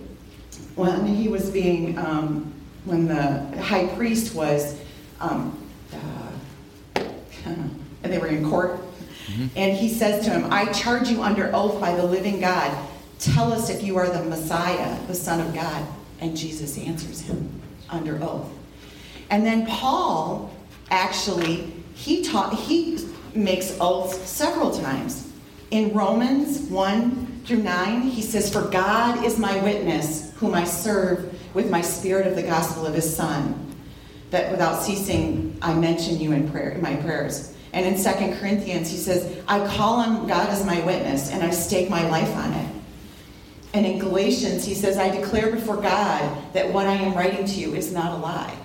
when 0.75 1.05
he 1.05 1.27
was 1.27 1.49
being, 1.49 1.97
um, 1.97 2.53
when 2.85 3.07
the 3.07 3.61
high 3.61 3.87
priest 3.87 4.33
was, 4.33 4.79
um, 5.19 5.57
uh, 5.93 7.01
and 7.45 8.13
they 8.13 8.17
were 8.17 8.27
in 8.27 8.49
court, 8.49 8.79
mm-hmm. 9.27 9.47
and 9.55 9.75
he 9.75 9.89
says 9.89 10.25
to 10.25 10.31
him, 10.31 10.51
I 10.51 10.71
charge 10.71 11.09
you 11.09 11.21
under 11.21 11.53
oath 11.53 11.79
by 11.79 11.95
the 11.95 12.05
living 12.05 12.39
God, 12.39 12.75
tell 13.19 13.51
us 13.51 13.69
if 13.69 13.83
you 13.83 13.97
are 13.97 14.09
the 14.09 14.23
Messiah, 14.23 14.97
the 15.07 15.15
Son 15.15 15.45
of 15.45 15.53
God. 15.53 15.85
And 16.19 16.35
Jesus 16.35 16.77
answers 16.77 17.21
him 17.21 17.61
under 17.89 18.21
oath. 18.23 18.49
And 19.29 19.45
then 19.45 19.65
Paul 19.65 20.53
actually, 20.89 21.71
he 21.93 22.23
taught, 22.23 22.53
he 22.53 22.99
makes 23.33 23.77
oaths 23.79 24.17
several 24.29 24.71
times. 24.71 25.31
In 25.71 25.93
Romans 25.93 26.59
1 26.69 27.41
through 27.45 27.63
9, 27.63 28.01
he 28.01 28.21
says, 28.21 28.51
For 28.51 28.61
God 28.61 29.23
is 29.25 29.39
my 29.39 29.61
witness, 29.63 30.33
whom 30.35 30.53
I 30.53 30.63
serve 30.63 31.33
with 31.53 31.69
my 31.69 31.81
spirit 31.81 32.27
of 32.27 32.35
the 32.35 32.43
gospel 32.43 32.85
of 32.85 32.93
his 32.93 33.15
Son, 33.15 33.75
that 34.31 34.51
without 34.51 34.81
ceasing 34.81 35.57
I 35.61 35.73
mention 35.73 36.19
you 36.19 36.33
in 36.33 36.49
prayer 36.49 36.71
in 36.71 36.81
my 36.81 36.95
prayers. 36.97 37.55
And 37.73 37.85
in 37.85 38.01
2 38.01 38.39
Corinthians, 38.39 38.89
he 38.89 38.97
says, 38.97 39.37
I 39.47 39.65
call 39.67 39.95
on 39.95 40.27
God 40.27 40.49
as 40.49 40.65
my 40.65 40.79
witness, 40.85 41.31
and 41.31 41.43
I 41.43 41.49
stake 41.49 41.89
my 41.89 42.07
life 42.09 42.33
on 42.35 42.53
it. 42.53 42.75
And 43.73 43.85
in 43.85 43.99
Galatians, 43.99 44.63
he 44.63 44.73
says, 44.73 44.97
I 44.97 45.09
declare 45.09 45.51
before 45.51 45.75
God 45.75 46.53
that 46.53 46.71
what 46.71 46.87
I 46.87 46.93
am 46.93 47.13
writing 47.13 47.45
to 47.45 47.59
you 47.59 47.75
is 47.75 47.91
not 47.91 48.13
a 48.13 48.15
lie. 48.15 48.57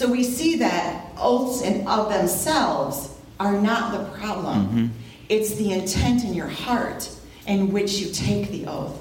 So 0.00 0.10
we 0.10 0.24
see 0.24 0.56
that 0.56 1.12
oaths 1.18 1.60
in 1.60 1.86
of 1.86 2.10
themselves 2.10 3.14
are 3.38 3.60
not 3.60 3.92
the 3.92 4.18
problem. 4.18 4.66
Mm-hmm. 4.66 4.86
It's 5.28 5.56
the 5.56 5.72
intent 5.72 6.24
in 6.24 6.32
your 6.32 6.46
heart 6.46 7.14
in 7.46 7.70
which 7.70 7.98
you 7.98 8.10
take 8.10 8.48
the 8.48 8.66
oath. 8.66 8.98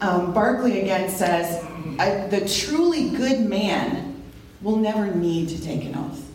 Um, 0.00 0.32
Barclay 0.32 0.82
again 0.82 1.10
says, 1.10 1.64
the 2.30 2.48
truly 2.48 3.10
good 3.10 3.40
man 3.40 4.22
will 4.62 4.76
never 4.76 5.12
need 5.12 5.48
to 5.48 5.60
take 5.60 5.84
an 5.84 5.96
oath. 5.96 6.30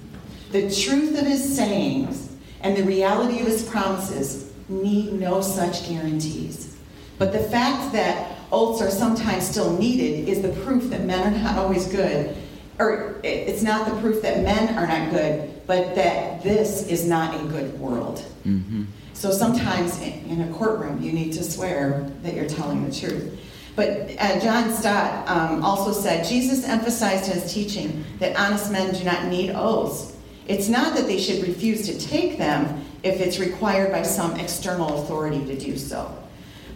The 0.51 0.63
truth 0.63 1.17
of 1.17 1.25
his 1.25 1.55
sayings 1.55 2.35
and 2.59 2.75
the 2.75 2.83
reality 2.83 3.39
of 3.39 3.47
his 3.47 3.63
promises 3.63 4.51
need 4.67 5.13
no 5.13 5.39
such 5.39 5.87
guarantees. 5.87 6.75
But 7.17 7.31
the 7.31 7.39
fact 7.39 7.93
that 7.93 8.39
oaths 8.51 8.81
are 8.81 8.91
sometimes 8.91 9.47
still 9.47 9.71
needed 9.77 10.27
is 10.27 10.41
the 10.41 10.51
proof 10.65 10.89
that 10.89 11.05
men 11.05 11.33
are 11.33 11.37
not 11.37 11.57
always 11.57 11.87
good. 11.87 12.35
Or 12.77 13.19
it's 13.23 13.61
not 13.61 13.87
the 13.87 13.99
proof 14.01 14.21
that 14.21 14.43
men 14.43 14.77
are 14.77 14.87
not 14.87 15.11
good, 15.11 15.65
but 15.65 15.95
that 15.95 16.43
this 16.43 16.87
is 16.87 17.07
not 17.07 17.33
a 17.39 17.43
good 17.47 17.79
world. 17.79 18.25
Mm-hmm. 18.45 18.83
So 19.13 19.31
sometimes 19.31 20.01
in 20.01 20.41
a 20.41 20.53
courtroom, 20.53 21.01
you 21.01 21.13
need 21.13 21.31
to 21.33 21.43
swear 21.43 22.11
that 22.21 22.33
you're 22.33 22.49
telling 22.49 22.87
the 22.87 22.93
truth. 22.93 23.39
But 23.75 24.11
uh, 24.19 24.39
John 24.39 24.73
Stott 24.73 25.27
um, 25.27 25.63
also 25.63 25.91
said 25.91 26.25
Jesus 26.25 26.65
emphasized 26.65 27.29
in 27.29 27.39
his 27.39 27.53
teaching 27.53 28.05
that 28.19 28.37
honest 28.37 28.71
men 28.71 28.93
do 28.93 29.03
not 29.03 29.25
need 29.25 29.51
oaths. 29.51 30.15
It's 30.47 30.69
not 30.69 30.95
that 30.95 31.07
they 31.07 31.19
should 31.19 31.45
refuse 31.47 31.85
to 31.87 31.97
take 31.97 32.37
them 32.37 32.85
if 33.03 33.19
it's 33.19 33.39
required 33.39 33.91
by 33.91 34.03
some 34.03 34.35
external 34.37 35.01
authority 35.01 35.45
to 35.45 35.57
do 35.57 35.77
so. 35.77 36.13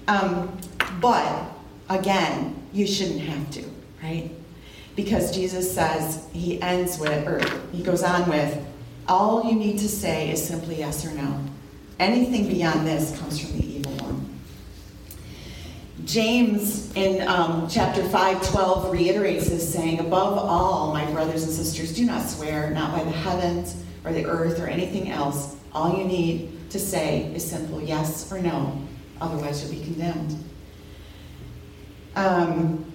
Um, 0.08 0.58
but 1.00 1.44
again, 1.89 2.56
you 2.74 2.88
shouldn't 2.88 3.22
have 3.22 3.50
to, 3.51 3.63
right? 4.01 4.32
Because 4.96 5.34
Jesus 5.34 5.74
says, 5.74 6.27
he 6.34 6.62
ends 6.62 7.00
with, 7.00 7.27
or 7.27 7.41
he 7.72 7.84
goes 7.84 8.03
on 8.03 8.29
with, 8.29 8.65
all 9.08 9.43
you 9.46 9.55
need 9.55 9.79
to 9.79 9.88
say 9.88 10.31
is 10.31 10.46
simply 10.46 10.79
yes 10.79 11.05
or 11.05 11.12
no. 11.12 11.39
Anything 12.00 12.48
beyond 12.48 12.86
this 12.86 13.17
comes 13.19 13.39
from 13.39 13.58
the 13.58 13.65
evil 13.65 13.91
one. 13.93 14.39
James 16.05 16.93
in 16.96 17.27
um, 17.27 17.67
chapter 17.69 18.03
5, 18.08 18.50
12 18.51 18.91
reiterates 18.91 19.50
this, 19.50 19.74
saying, 19.74 20.00
Above 20.00 20.38
all, 20.38 20.93
my 20.93 21.10
brothers 21.12 21.43
and 21.43 21.51
sisters, 21.51 21.96
do 21.96 22.05
not 22.05 22.27
swear, 22.27 22.72
not 22.72 22.96
by 22.96 23.03
the 23.03 23.12
heavens 23.12 23.84
or 24.03 24.13
the 24.13 24.25
earth 24.25 24.60
or 24.60 24.67
anything 24.67 25.10
else. 25.10 25.55
All 25.74 25.98
you 25.98 26.05
need 26.05 26.69
to 26.72 26.79
say 26.79 27.31
is 27.34 27.50
simple 27.50 27.81
yes 27.81 28.31
or 28.31 28.39
no 28.39 28.79
otherwise 29.22 29.62
you'll 29.62 29.79
be 29.79 29.86
condemned. 29.86 30.43
Um, 32.15 32.88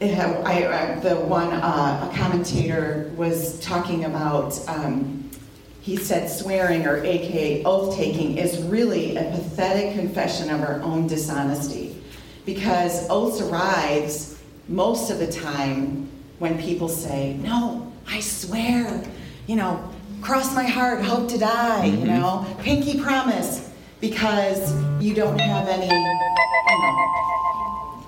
I, 0.00 0.94
I, 0.94 1.00
the 1.00 1.16
one, 1.16 1.52
uh, 1.52 2.10
a 2.10 2.16
commentator 2.16 3.10
was 3.16 3.58
talking 3.60 4.04
about, 4.04 4.58
um, 4.68 5.28
he 5.80 5.96
said 5.96 6.30
swearing, 6.30 6.86
or 6.86 7.04
aka 7.04 7.64
oath 7.64 7.96
taking, 7.96 8.38
is 8.38 8.62
really 8.62 9.16
a 9.16 9.24
pathetic 9.30 9.94
confession 9.94 10.50
of 10.50 10.60
our 10.60 10.80
own 10.82 11.06
dishonesty. 11.06 12.00
Because 12.46 13.08
oaths 13.10 13.40
arise 13.40 14.40
most 14.68 15.10
of 15.10 15.18
the 15.18 15.30
time 15.30 16.08
when 16.38 16.60
people 16.60 16.88
say, 16.88 17.34
No, 17.38 17.92
I 18.06 18.20
swear, 18.20 19.04
you 19.46 19.56
know, 19.56 19.82
cross 20.20 20.54
my 20.54 20.64
heart, 20.64 21.02
hope 21.02 21.28
to 21.30 21.38
die, 21.38 21.88
mm-hmm. 21.88 22.00
you 22.00 22.06
know, 22.06 22.46
pinky 22.60 23.00
promise, 23.00 23.70
because 24.00 24.72
you 25.02 25.14
don't 25.14 25.38
have 25.38 25.68
any, 25.68 25.86
you 25.86 25.90
know, 25.90 26.18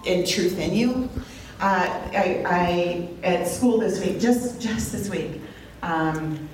in 0.04 0.26
truth 0.26 0.58
in 0.58 0.74
you. 0.74 1.08
Uh, 1.60 2.08
I, 2.14 2.42
I, 2.46 3.08
at 3.22 3.46
school 3.46 3.80
this 3.80 4.00
week, 4.02 4.18
just 4.18 4.62
just 4.62 4.92
this 4.92 5.10
week, 5.10 5.42
um, 5.82 6.48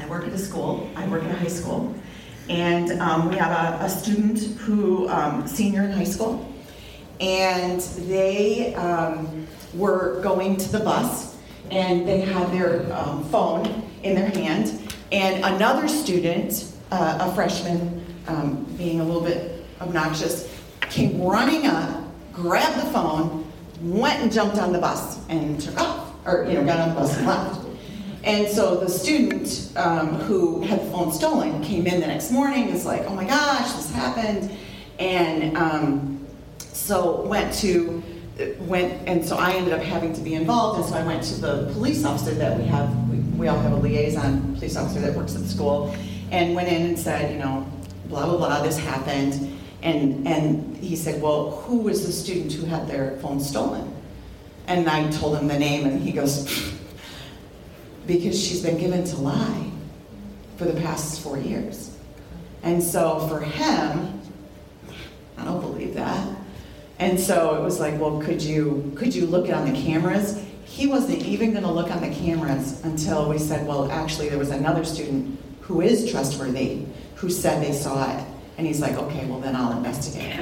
I 0.00 0.06
work 0.08 0.26
at 0.26 0.32
a 0.32 0.38
school. 0.38 0.90
I 0.96 1.06
work 1.06 1.22
at 1.22 1.30
a 1.30 1.38
high 1.38 1.46
school, 1.46 1.94
and 2.48 2.90
um, 3.00 3.28
we 3.28 3.36
have 3.36 3.52
a, 3.52 3.84
a 3.84 3.88
student 3.88 4.40
who 4.58 5.08
um, 5.10 5.46
senior 5.46 5.84
in 5.84 5.92
high 5.92 6.02
school, 6.02 6.52
and 7.20 7.80
they 8.08 8.74
um, 8.74 9.46
were 9.74 10.20
going 10.22 10.56
to 10.56 10.72
the 10.72 10.80
bus, 10.80 11.36
and 11.70 12.08
they 12.08 12.22
had 12.22 12.50
their 12.50 12.92
um, 12.94 13.22
phone 13.26 13.88
in 14.02 14.16
their 14.16 14.30
hand, 14.30 14.92
and 15.12 15.44
another 15.44 15.86
student, 15.86 16.72
uh, 16.90 17.18
a 17.20 17.32
freshman, 17.36 18.04
um, 18.26 18.64
being 18.76 18.98
a 18.98 19.04
little 19.04 19.22
bit 19.22 19.64
obnoxious, 19.80 20.52
came 20.90 21.22
running 21.22 21.66
up, 21.68 22.02
grabbed 22.32 22.84
the 22.84 22.90
phone, 22.90 23.47
went 23.80 24.22
and 24.22 24.32
jumped 24.32 24.58
on 24.58 24.72
the 24.72 24.78
bus 24.78 25.18
and 25.28 25.60
took 25.60 25.78
off, 25.80 26.14
or 26.26 26.44
you 26.46 26.54
know, 26.54 26.64
got 26.64 26.80
on 26.80 26.88
the 26.90 26.94
bus 26.94 27.16
and 27.16 27.26
left. 27.26 27.60
And 28.24 28.48
so 28.48 28.76
the 28.76 28.88
student 28.88 29.72
um, 29.76 30.14
who 30.16 30.60
had 30.62 30.80
the 30.80 30.90
phone 30.90 31.12
stolen 31.12 31.62
came 31.62 31.86
in 31.86 32.00
the 32.00 32.06
next 32.06 32.30
morning. 32.30 32.70
Was 32.72 32.84
like, 32.84 33.04
"Oh 33.06 33.14
my 33.14 33.24
gosh, 33.24 33.72
this 33.72 33.90
happened," 33.92 34.50
and 34.98 35.56
um, 35.56 36.26
so 36.58 37.22
went 37.22 37.54
to 37.54 38.02
went, 38.60 39.08
and 39.08 39.24
so 39.24 39.36
I 39.36 39.52
ended 39.52 39.72
up 39.72 39.82
having 39.82 40.12
to 40.14 40.20
be 40.20 40.34
involved. 40.34 40.80
And 40.80 40.88
so 40.88 40.96
I 40.96 41.04
went 41.04 41.22
to 41.24 41.40
the 41.40 41.70
police 41.72 42.04
officer 42.04 42.34
that 42.34 42.58
we 42.58 42.64
have 42.66 42.92
we 43.38 43.46
all 43.46 43.58
have 43.60 43.72
a 43.72 43.76
liaison 43.76 44.56
police 44.56 44.76
officer 44.76 45.00
that 45.00 45.14
works 45.14 45.34
at 45.36 45.42
the 45.42 45.48
school, 45.48 45.94
and 46.30 46.54
went 46.54 46.68
in 46.68 46.82
and 46.82 46.98
said, 46.98 47.32
you 47.32 47.38
know, 47.38 47.66
blah 48.08 48.26
blah 48.26 48.36
blah, 48.36 48.62
this 48.62 48.78
happened, 48.78 49.58
and 49.82 50.26
and 50.26 50.76
he 50.76 50.96
said, 50.96 51.22
well, 51.22 51.50
who 51.50 51.78
was 51.78 52.06
the 52.06 52.12
student 52.12 52.52
who 52.52 52.66
had 52.66 52.88
their 52.88 53.16
phone 53.18 53.40
stolen? 53.40 53.94
And 54.66 54.88
I 54.88 55.08
told 55.10 55.38
him 55.38 55.48
the 55.48 55.58
name, 55.58 55.86
and 55.86 56.00
he 56.00 56.12
goes, 56.12 56.74
because 58.06 58.40
she's 58.40 58.62
been 58.62 58.78
given 58.78 59.04
to 59.04 59.16
lie 59.16 59.70
for 60.56 60.64
the 60.64 60.78
past 60.80 61.20
four 61.20 61.38
years, 61.38 61.96
and 62.62 62.82
so 62.82 63.26
for 63.28 63.40
him, 63.40 64.20
I 65.36 65.44
don't 65.44 65.60
believe 65.60 65.94
that. 65.94 66.36
And 66.98 67.18
so 67.18 67.54
it 67.54 67.62
was 67.62 67.78
like, 67.78 67.98
well, 68.00 68.20
could 68.20 68.42
you 68.42 68.92
could 68.96 69.14
you 69.14 69.26
look 69.26 69.48
it 69.48 69.54
on 69.54 69.72
the 69.72 69.80
cameras? 69.80 70.44
he 70.68 70.86
wasn't 70.86 71.24
even 71.24 71.52
going 71.52 71.64
to 71.64 71.70
look 71.70 71.90
on 71.90 72.02
the 72.02 72.14
cameras 72.14 72.84
until 72.84 73.28
we 73.28 73.38
said, 73.38 73.66
well, 73.66 73.90
actually, 73.90 74.28
there 74.28 74.38
was 74.38 74.50
another 74.50 74.84
student 74.84 75.40
who 75.62 75.80
is 75.80 76.10
trustworthy 76.10 76.84
who 77.16 77.30
said 77.30 77.62
they 77.62 77.72
saw 77.72 78.16
it. 78.16 78.24
And 78.58 78.66
he's 78.66 78.80
like, 78.80 78.94
okay, 78.94 79.24
well, 79.26 79.40
then 79.40 79.56
I'll 79.56 79.76
investigate. 79.76 80.36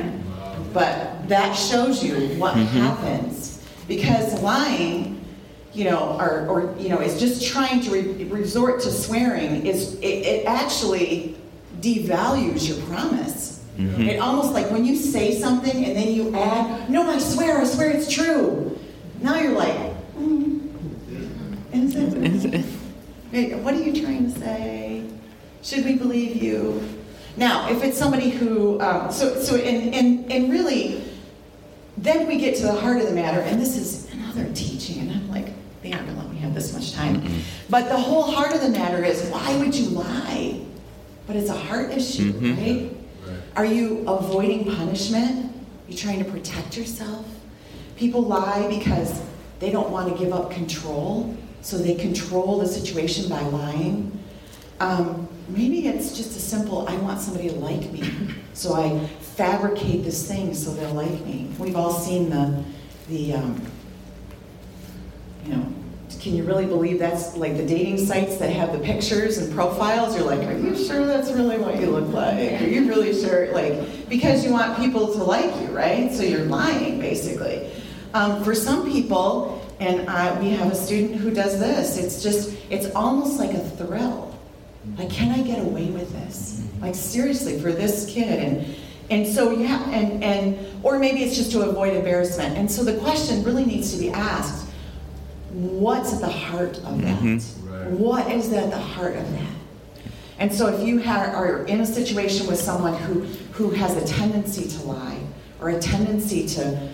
But 0.73 1.29
that 1.29 1.53
shows 1.53 2.03
you 2.03 2.15
what 2.39 2.55
mm-hmm. 2.55 2.79
happens. 2.79 3.65
Because 3.87 4.43
lying, 4.43 5.25
you 5.73 5.85
know, 5.85 6.19
or, 6.19 6.49
or, 6.49 6.77
you 6.79 6.89
know, 6.89 7.01
is 7.01 7.21
just 7.21 7.47
trying 7.47 7.81
to 7.83 7.91
re- 7.91 8.25
resort 8.25 8.81
to 8.83 8.91
swearing, 8.91 9.67
is 9.67 9.95
it, 9.97 10.27
it 10.27 10.47
actually 10.47 11.37
devalues 11.81 12.69
your 12.69 12.85
promise. 12.87 13.65
Mm-hmm. 13.77 14.03
It 14.03 14.19
almost 14.19 14.53
like 14.53 14.71
when 14.71 14.85
you 14.85 14.97
say 14.97 15.39
something 15.39 15.85
and 15.85 15.95
then 15.95 16.09
you 16.09 16.35
add, 16.35 16.91
no, 16.91 17.09
I 17.09 17.19
swear, 17.19 17.59
I 17.59 17.65
swear 17.65 17.91
it's 17.91 18.11
true. 18.11 18.79
Now 19.21 19.39
you're 19.39 19.53
like, 19.53 19.87
What 23.67 23.75
are 23.75 23.83
you 23.83 24.01
trying 24.01 24.33
to 24.33 24.39
say? 24.39 25.05
Should 25.63 25.85
we 25.85 25.97
believe 25.97 26.43
you? 26.43 26.96
Now, 27.37 27.69
if 27.69 27.85
it's 27.85 27.99
somebody 27.99 28.31
who, 28.31 28.81
um, 28.81 29.13
so, 29.13 29.39
so 29.41 29.57
and, 29.57 29.95
and, 29.95 30.33
and 30.33 30.51
really, 30.51 31.03
then 31.99 32.27
we 32.27 32.39
get 32.39 32.57
to 32.57 32.63
the 32.63 32.73
heart 32.73 32.99
of 32.99 33.07
the 33.09 33.15
matter, 33.15 33.41
and 33.41 33.61
this 33.61 33.77
is 33.77 34.13
another 34.13 34.51
teaching, 34.55 35.01
and 35.01 35.11
I'm 35.13 35.31
like, 35.31 35.49
they 35.83 35.93
aren't 35.93 36.07
going 36.07 36.19
to 36.19 36.25
let 36.25 36.33
me 36.33 36.39
have 36.39 36.55
this 36.55 36.73
much 36.73 36.93
time. 36.93 37.21
Mm-hmm. 37.21 37.39
But 37.69 37.89
the 37.89 37.97
whole 37.97 38.23
heart 38.23 38.55
of 38.55 38.63
the 38.63 38.71
matter 38.71 39.05
is, 39.05 39.29
why 39.29 39.57
would 39.59 39.75
you 39.75 39.91
lie? 39.91 40.61
But 41.27 41.37
it's 41.37 41.51
a 41.51 41.57
heart 41.57 41.91
issue, 41.91 42.33
mm-hmm. 42.33 42.57
right? 42.57 42.97
right? 43.27 43.43
Are 43.57 43.67
you 43.67 44.05
avoiding 44.09 44.65
punishment? 44.65 45.47
Are 45.55 45.91
you 45.91 45.97
trying 45.97 46.25
to 46.25 46.31
protect 46.31 46.77
yourself? 46.77 47.27
People 47.97 48.23
lie 48.23 48.67
because 48.69 49.23
they 49.59 49.71
don't 49.71 49.91
want 49.91 50.13
to 50.13 50.19
give 50.23 50.33
up 50.33 50.51
control, 50.51 51.37
so 51.61 51.77
they 51.77 51.95
control 51.95 52.59
the 52.59 52.67
situation 52.67 53.29
by 53.29 53.41
lying. 53.41 54.19
Um, 54.81 55.29
maybe 55.49 55.87
it's 55.87 56.17
just 56.17 56.37
a 56.37 56.41
simple, 56.41 56.89
I 56.89 56.97
want 56.97 57.21
somebody 57.21 57.49
to 57.49 57.57
like 57.57 57.91
me. 57.93 58.03
So 58.53 58.75
I 58.75 59.07
fabricate 59.21 60.03
this 60.03 60.27
thing 60.27 60.55
so 60.55 60.73
they'll 60.73 60.95
like 60.95 61.25
me. 61.25 61.51
We've 61.59 61.77
all 61.77 61.93
seen 61.93 62.31
the, 62.31 62.65
the 63.09 63.35
um, 63.35 63.61
you 65.45 65.55
know, 65.55 65.73
can 66.21 66.35
you 66.35 66.43
really 66.43 66.67
believe 66.67 66.99
that's 66.99 67.37
like 67.37 67.57
the 67.57 67.65
dating 67.65 67.99
sites 67.99 68.39
that 68.39 68.51
have 68.51 68.73
the 68.73 68.79
pictures 68.79 69.39
and 69.39 69.53
profiles? 69.55 70.17
You're 70.17 70.27
like, 70.27 70.41
are 70.41 70.57
you 70.57 70.77
sure 70.77 71.07
that's 71.07 71.31
really 71.31 71.59
what 71.59 71.79
you 71.79 71.87
look 71.87 72.13
like? 72.13 72.61
Are 72.61 72.67
you 72.67 72.89
really 72.89 73.13
sure? 73.13 73.53
Like, 73.53 74.09
because 74.09 74.45
you 74.45 74.51
want 74.51 74.77
people 74.79 75.13
to 75.13 75.23
like 75.23 75.55
you, 75.61 75.69
right? 75.69 76.13
So 76.13 76.23
you're 76.23 76.47
lying, 76.47 76.99
basically. 76.99 77.71
Um, 78.15 78.43
for 78.43 78.55
some 78.55 78.91
people, 78.91 79.65
and 79.79 80.09
I, 80.09 80.41
we 80.41 80.51
have 80.51 80.73
a 80.73 80.75
student 80.75 81.21
who 81.21 81.31
does 81.31 81.61
this, 81.61 81.99
it's 81.99 82.23
just, 82.23 82.57
it's 82.71 82.93
almost 82.95 83.39
like 83.39 83.53
a 83.53 83.61
thrill. 83.61 84.36
Like, 84.99 85.11
can 85.11 85.33
I 85.33 85.43
get 85.43 85.59
away 85.59 85.87
with 85.87 86.13
this? 86.13 86.67
Like, 86.81 86.95
seriously, 86.95 87.61
for 87.61 87.73
this 87.73 88.11
kid. 88.11 88.39
And, 88.39 88.77
and 89.11 89.27
so, 89.27 89.51
yeah, 89.51 89.89
and, 89.91 90.23
and, 90.23 90.85
or 90.85 90.99
maybe 90.99 91.23
it's 91.23 91.37
just 91.37 91.53
to 91.53 91.63
avoid 91.69 91.95
embarrassment. 91.95 92.57
And 92.57 92.71
so 92.71 92.85
the 92.85 92.99
question 92.99 93.45
really 93.45 93.65
needs 93.65 93.93
to 93.95 93.99
be 93.99 94.11
asked 94.11 94.67
what's 95.51 96.13
at 96.15 96.21
the 96.21 96.29
heart 96.29 96.77
of 96.79 97.01
that? 97.03 97.19
Mm-hmm. 97.21 97.73
Right. 97.73 97.91
What 97.91 98.31
is 98.31 98.53
at 98.53 98.71
the 98.71 98.79
heart 98.79 99.17
of 99.17 99.31
that? 99.33 99.57
And 100.39 100.53
so 100.53 100.67
if 100.69 100.87
you 100.87 100.99
have, 100.99 101.35
are 101.35 101.65
in 101.65 101.81
a 101.81 101.87
situation 101.87 102.47
with 102.47 102.59
someone 102.59 102.95
who, 102.95 103.23
who 103.53 103.71
has 103.71 103.97
a 103.97 104.07
tendency 104.07 104.69
to 104.69 104.83
lie 104.87 105.19
or 105.61 105.71
a 105.71 105.81
tendency 105.81 106.47
to, 106.49 106.91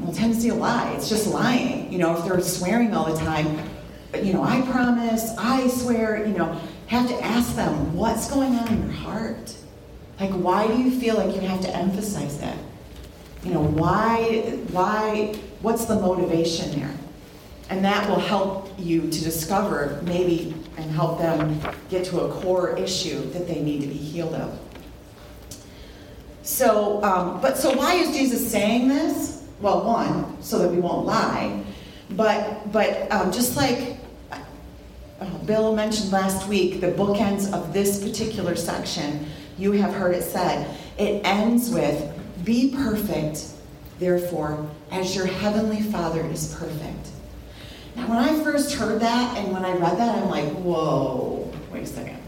well, 0.00 0.12
tendency 0.12 0.48
to 0.48 0.54
lie, 0.54 0.92
it's 0.92 1.08
just 1.08 1.26
lying. 1.26 1.92
You 1.92 1.98
know, 1.98 2.16
if 2.16 2.24
they're 2.24 2.40
swearing 2.40 2.94
all 2.94 3.12
the 3.12 3.18
time, 3.18 3.58
you 4.22 4.32
know, 4.32 4.42
I 4.42 4.62
promise, 4.62 5.34
I 5.36 5.68
swear, 5.68 6.24
you 6.26 6.32
know, 6.38 6.58
have 6.86 7.08
to 7.08 7.24
ask 7.24 7.54
them 7.56 7.94
what's 7.94 8.30
going 8.30 8.54
on 8.56 8.68
in 8.68 8.82
your 8.82 8.92
heart. 8.92 9.56
Like, 10.20 10.30
why 10.30 10.66
do 10.66 10.78
you 10.78 10.98
feel 11.00 11.16
like 11.16 11.34
you 11.34 11.40
have 11.42 11.60
to 11.62 11.74
emphasize 11.74 12.38
that? 12.38 12.56
You 13.42 13.52
know, 13.52 13.62
why, 13.62 14.58
why, 14.70 15.34
what's 15.60 15.86
the 15.86 15.96
motivation 15.96 16.78
there? 16.78 16.94
And 17.70 17.84
that 17.84 18.08
will 18.08 18.20
help 18.20 18.70
you 18.78 19.02
to 19.02 19.24
discover 19.24 20.00
maybe 20.04 20.54
and 20.76 20.90
help 20.90 21.18
them 21.18 21.60
get 21.88 22.04
to 22.06 22.20
a 22.20 22.32
core 22.40 22.76
issue 22.76 23.20
that 23.30 23.46
they 23.46 23.60
need 23.60 23.80
to 23.80 23.86
be 23.86 23.94
healed 23.94 24.34
of. 24.34 24.58
So, 26.42 27.02
um, 27.02 27.40
but 27.40 27.56
so 27.56 27.74
why 27.74 27.94
is 27.94 28.14
Jesus 28.14 28.50
saying 28.50 28.88
this? 28.88 29.46
Well, 29.60 29.84
one, 29.84 30.42
so 30.42 30.58
that 30.58 30.70
we 30.70 30.78
won't 30.78 31.06
lie. 31.06 31.64
But, 32.10 32.70
but 32.70 33.10
um, 33.10 33.32
just 33.32 33.56
like 33.56 33.93
Bill 35.46 35.74
mentioned 35.74 36.12
last 36.12 36.48
week, 36.48 36.80
the 36.80 36.88
bookends 36.88 37.52
of 37.52 37.72
this 37.72 38.02
particular 38.02 38.56
section, 38.56 39.26
you 39.58 39.72
have 39.72 39.94
heard 39.94 40.14
it 40.14 40.22
said, 40.22 40.76
it 40.98 41.20
ends 41.24 41.70
with, 41.70 42.12
Be 42.44 42.74
perfect, 42.74 43.46
therefore, 43.98 44.68
as 44.90 45.14
your 45.14 45.26
heavenly 45.26 45.82
Father 45.82 46.24
is 46.26 46.54
perfect. 46.54 47.08
Now, 47.96 48.08
when 48.08 48.18
I 48.18 48.42
first 48.42 48.74
heard 48.74 49.00
that 49.00 49.36
and 49.38 49.52
when 49.52 49.64
I 49.64 49.72
read 49.72 49.98
that, 49.98 50.18
I'm 50.18 50.28
like, 50.28 50.50
whoa, 50.52 51.52
wait 51.72 51.84
a 51.84 51.86
second. 51.86 52.18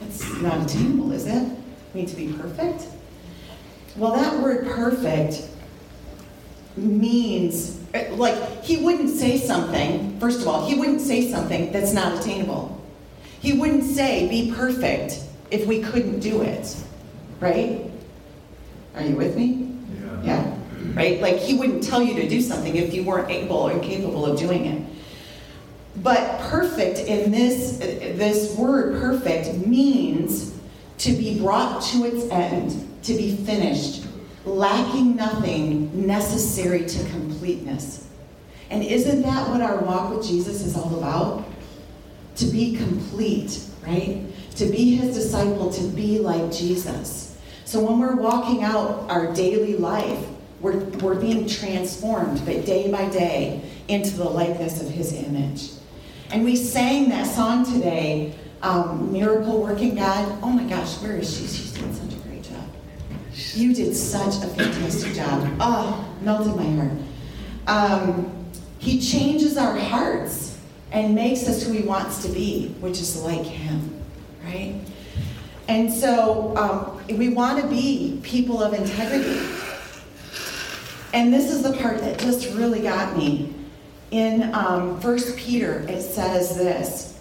That's 0.00 0.40
not 0.42 0.62
attainable, 0.62 1.12
is 1.12 1.26
it? 1.26 1.48
We 1.94 2.02
need 2.02 2.08
to 2.10 2.16
be 2.16 2.32
perfect? 2.32 2.88
Well, 3.96 4.12
that 4.12 4.42
word 4.42 4.66
perfect 4.66 5.48
means, 6.76 7.80
Uh, 7.94 8.12
like, 8.16 8.64
he 8.64 8.78
wouldn't 8.78 9.10
say 9.10 9.38
something, 9.38 10.18
first 10.18 10.40
of 10.40 10.48
all, 10.48 10.66
he 10.66 10.74
wouldn't 10.74 11.00
say 11.00 11.30
something 11.30 11.70
that's 11.70 11.92
not 11.92 12.18
attainable. 12.18 12.82
He 13.40 13.52
wouldn't 13.52 13.84
say, 13.84 14.28
be 14.28 14.52
perfect, 14.52 15.22
if 15.50 15.66
we 15.66 15.80
couldn't 15.80 16.18
do 16.18 16.42
it, 16.42 16.76
right? 17.38 17.88
Are 18.96 19.02
you 19.02 19.14
with 19.14 19.36
me? 19.36 19.78
Yeah. 20.02 20.22
Yeah, 20.24 20.54
right? 20.94 21.20
Like, 21.20 21.36
he 21.36 21.54
wouldn't 21.54 21.84
tell 21.84 22.02
you 22.02 22.14
to 22.14 22.28
do 22.28 22.40
something 22.40 22.74
if 22.74 22.92
you 22.92 23.04
weren't 23.04 23.30
able 23.30 23.56
or 23.56 23.78
capable 23.78 24.26
of 24.26 24.38
doing 24.38 24.64
it. 24.66 24.82
But 26.02 26.40
perfect 26.40 26.98
in 26.98 27.30
this, 27.30 27.80
uh, 27.80 28.14
this 28.16 28.56
word 28.56 29.00
perfect 29.00 29.66
means 29.66 30.52
to 30.98 31.12
be 31.12 31.38
brought 31.38 31.82
to 31.82 32.04
its 32.04 32.28
end, 32.30 32.88
to 33.04 33.14
be 33.14 33.36
finished, 33.36 34.03
lacking 34.44 35.16
nothing 35.16 36.06
necessary 36.06 36.84
to 36.86 37.04
completeness. 37.10 38.06
And 38.70 38.82
isn't 38.82 39.22
that 39.22 39.48
what 39.48 39.60
our 39.60 39.78
walk 39.78 40.14
with 40.14 40.26
Jesus 40.26 40.62
is 40.62 40.76
all 40.76 40.98
about? 40.98 41.44
To 42.36 42.46
be 42.46 42.76
complete, 42.76 43.62
right? 43.86 44.22
To 44.56 44.66
be 44.66 44.96
his 44.96 45.14
disciple, 45.14 45.72
to 45.72 45.84
be 45.88 46.18
like 46.18 46.52
Jesus. 46.52 47.38
So 47.64 47.80
when 47.80 47.98
we're 47.98 48.16
walking 48.16 48.62
out 48.62 49.08
our 49.08 49.32
daily 49.34 49.76
life, 49.76 50.26
we're, 50.60 50.78
we're 51.00 51.20
being 51.20 51.46
transformed, 51.46 52.44
but 52.44 52.64
day 52.64 52.90
by 52.90 53.08
day, 53.10 53.62
into 53.88 54.16
the 54.16 54.24
likeness 54.24 54.80
of 54.80 54.88
his 54.88 55.12
image. 55.12 55.70
And 56.30 56.42
we 56.42 56.56
sang 56.56 57.10
that 57.10 57.26
song 57.26 57.64
today, 57.64 58.34
um, 58.62 59.12
Miracle 59.12 59.62
Working 59.62 59.94
God. 59.94 60.38
Oh 60.42 60.50
my 60.50 60.64
gosh, 60.64 61.00
where 61.02 61.16
is 61.16 61.36
she? 61.36 61.46
She's 61.46 61.72
doing. 61.72 62.13
You 63.54 63.74
did 63.74 63.96
such 63.96 64.36
a 64.44 64.48
fantastic 64.48 65.14
job. 65.14 65.48
Oh, 65.60 66.08
melted 66.20 66.56
my 66.56 66.70
heart. 66.76 66.92
Um, 67.66 68.46
he 68.78 69.00
changes 69.00 69.56
our 69.56 69.76
hearts 69.76 70.58
and 70.92 71.14
makes 71.14 71.48
us 71.48 71.62
who 71.62 71.72
he 71.72 71.82
wants 71.82 72.22
to 72.22 72.28
be, 72.28 72.68
which 72.80 73.00
is 73.00 73.20
like 73.22 73.42
him, 73.42 74.00
right? 74.44 74.80
And 75.66 75.92
so 75.92 76.56
um, 76.56 77.18
we 77.18 77.30
want 77.30 77.60
to 77.62 77.68
be 77.68 78.20
people 78.22 78.62
of 78.62 78.74
integrity. 78.74 79.40
And 81.12 81.32
this 81.32 81.50
is 81.50 81.62
the 81.62 81.72
part 81.78 81.98
that 82.00 82.18
just 82.18 82.54
really 82.54 82.82
got 82.82 83.16
me 83.16 83.54
in 84.10 84.54
um, 84.54 85.00
1 85.00 85.18
Peter, 85.36 85.84
it 85.88 86.02
says 86.02 86.56
this 86.56 87.13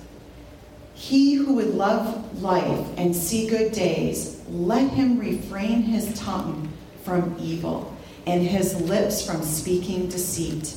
He 1.04 1.34
who 1.34 1.56
would 1.56 1.76
love 1.76 2.42
life 2.42 2.88
and 2.96 3.14
see 3.14 3.50
good 3.50 3.74
days, 3.74 4.42
let 4.50 4.90
him 4.90 5.20
refrain 5.20 5.82
his 5.82 6.18
tongue 6.18 6.72
from 7.04 7.36
evil 7.38 7.94
and 8.26 8.42
his 8.42 8.80
lips 8.80 9.26
from 9.26 9.44
speaking 9.44 10.08
deceit. 10.08 10.74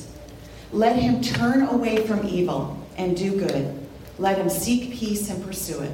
Let 0.73 0.97
him 0.97 1.21
turn 1.21 1.61
away 1.69 2.05
from 2.05 2.27
evil 2.27 2.77
and 2.97 3.15
do 3.15 3.39
good. 3.39 3.79
Let 4.19 4.37
him 4.37 4.49
seek 4.49 4.91
peace 4.91 5.29
and 5.29 5.41
pursue 5.45 5.79
it. 5.79 5.93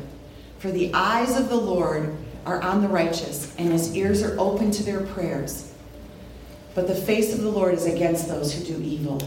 For 0.57 0.71
the 0.71 0.91
eyes 0.95 1.39
of 1.39 1.49
the 1.49 1.55
Lord 1.55 2.17
are 2.43 2.59
on 2.59 2.81
the 2.81 2.87
righteous, 2.87 3.55
and 3.59 3.71
his 3.71 3.95
ears 3.95 4.23
are 4.23 4.35
open 4.39 4.71
to 4.71 4.83
their 4.83 5.01
prayers. 5.01 5.71
But 6.73 6.87
the 6.87 6.95
face 6.95 7.35
of 7.35 7.41
the 7.41 7.51
Lord 7.51 7.75
is 7.75 7.85
against 7.85 8.27
those 8.27 8.51
who 8.51 8.63
do 8.63 8.81
evil. 8.81 9.21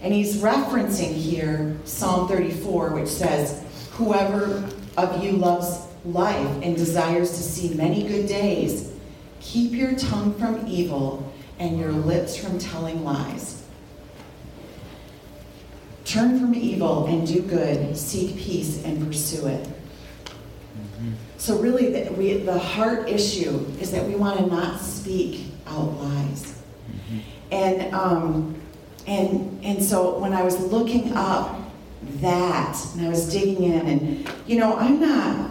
And 0.00 0.14
he's 0.14 0.38
referencing 0.38 1.14
here 1.14 1.76
Psalm 1.84 2.26
34, 2.26 2.94
which 2.94 3.08
says, 3.08 3.61
Whoever 3.92 4.68
of 4.96 5.22
you 5.22 5.32
loves 5.32 5.86
life 6.04 6.62
and 6.62 6.76
desires 6.76 7.30
to 7.30 7.42
see 7.42 7.74
many 7.74 8.06
good 8.06 8.26
days, 8.26 8.92
keep 9.40 9.72
your 9.72 9.94
tongue 9.94 10.34
from 10.34 10.66
evil 10.66 11.32
and 11.58 11.78
your 11.78 11.92
lips 11.92 12.36
from 12.36 12.58
telling 12.58 13.04
lies. 13.04 13.64
Turn 16.04 16.38
from 16.38 16.54
evil 16.54 17.06
and 17.06 17.26
do 17.26 17.40
good, 17.40 17.96
seek 17.96 18.36
peace 18.36 18.84
and 18.84 19.06
pursue 19.06 19.46
it. 19.46 19.64
Mm-hmm. 19.64 21.12
So, 21.38 21.58
really, 21.58 21.92
the, 21.92 22.12
we, 22.12 22.34
the 22.34 22.58
heart 22.58 23.08
issue 23.08 23.66
is 23.80 23.92
that 23.92 24.06
we 24.06 24.14
want 24.14 24.38
to 24.40 24.46
not 24.46 24.80
speak 24.80 25.46
out 25.66 25.96
lies. 25.98 26.60
Mm-hmm. 26.90 27.18
And 27.52 27.94
um, 27.94 28.62
and, 29.06 29.64
and 29.64 29.82
so 29.82 30.18
when 30.18 30.32
I 30.32 30.42
was 30.42 30.58
looking 30.60 31.12
up 31.14 31.58
that, 32.20 32.76
and 32.94 33.06
I 33.06 33.08
was 33.08 33.32
digging 33.32 33.64
in, 33.64 33.86
and 33.86 34.32
you 34.46 34.58
know, 34.58 34.76
I'm 34.76 35.00
not, 35.00 35.50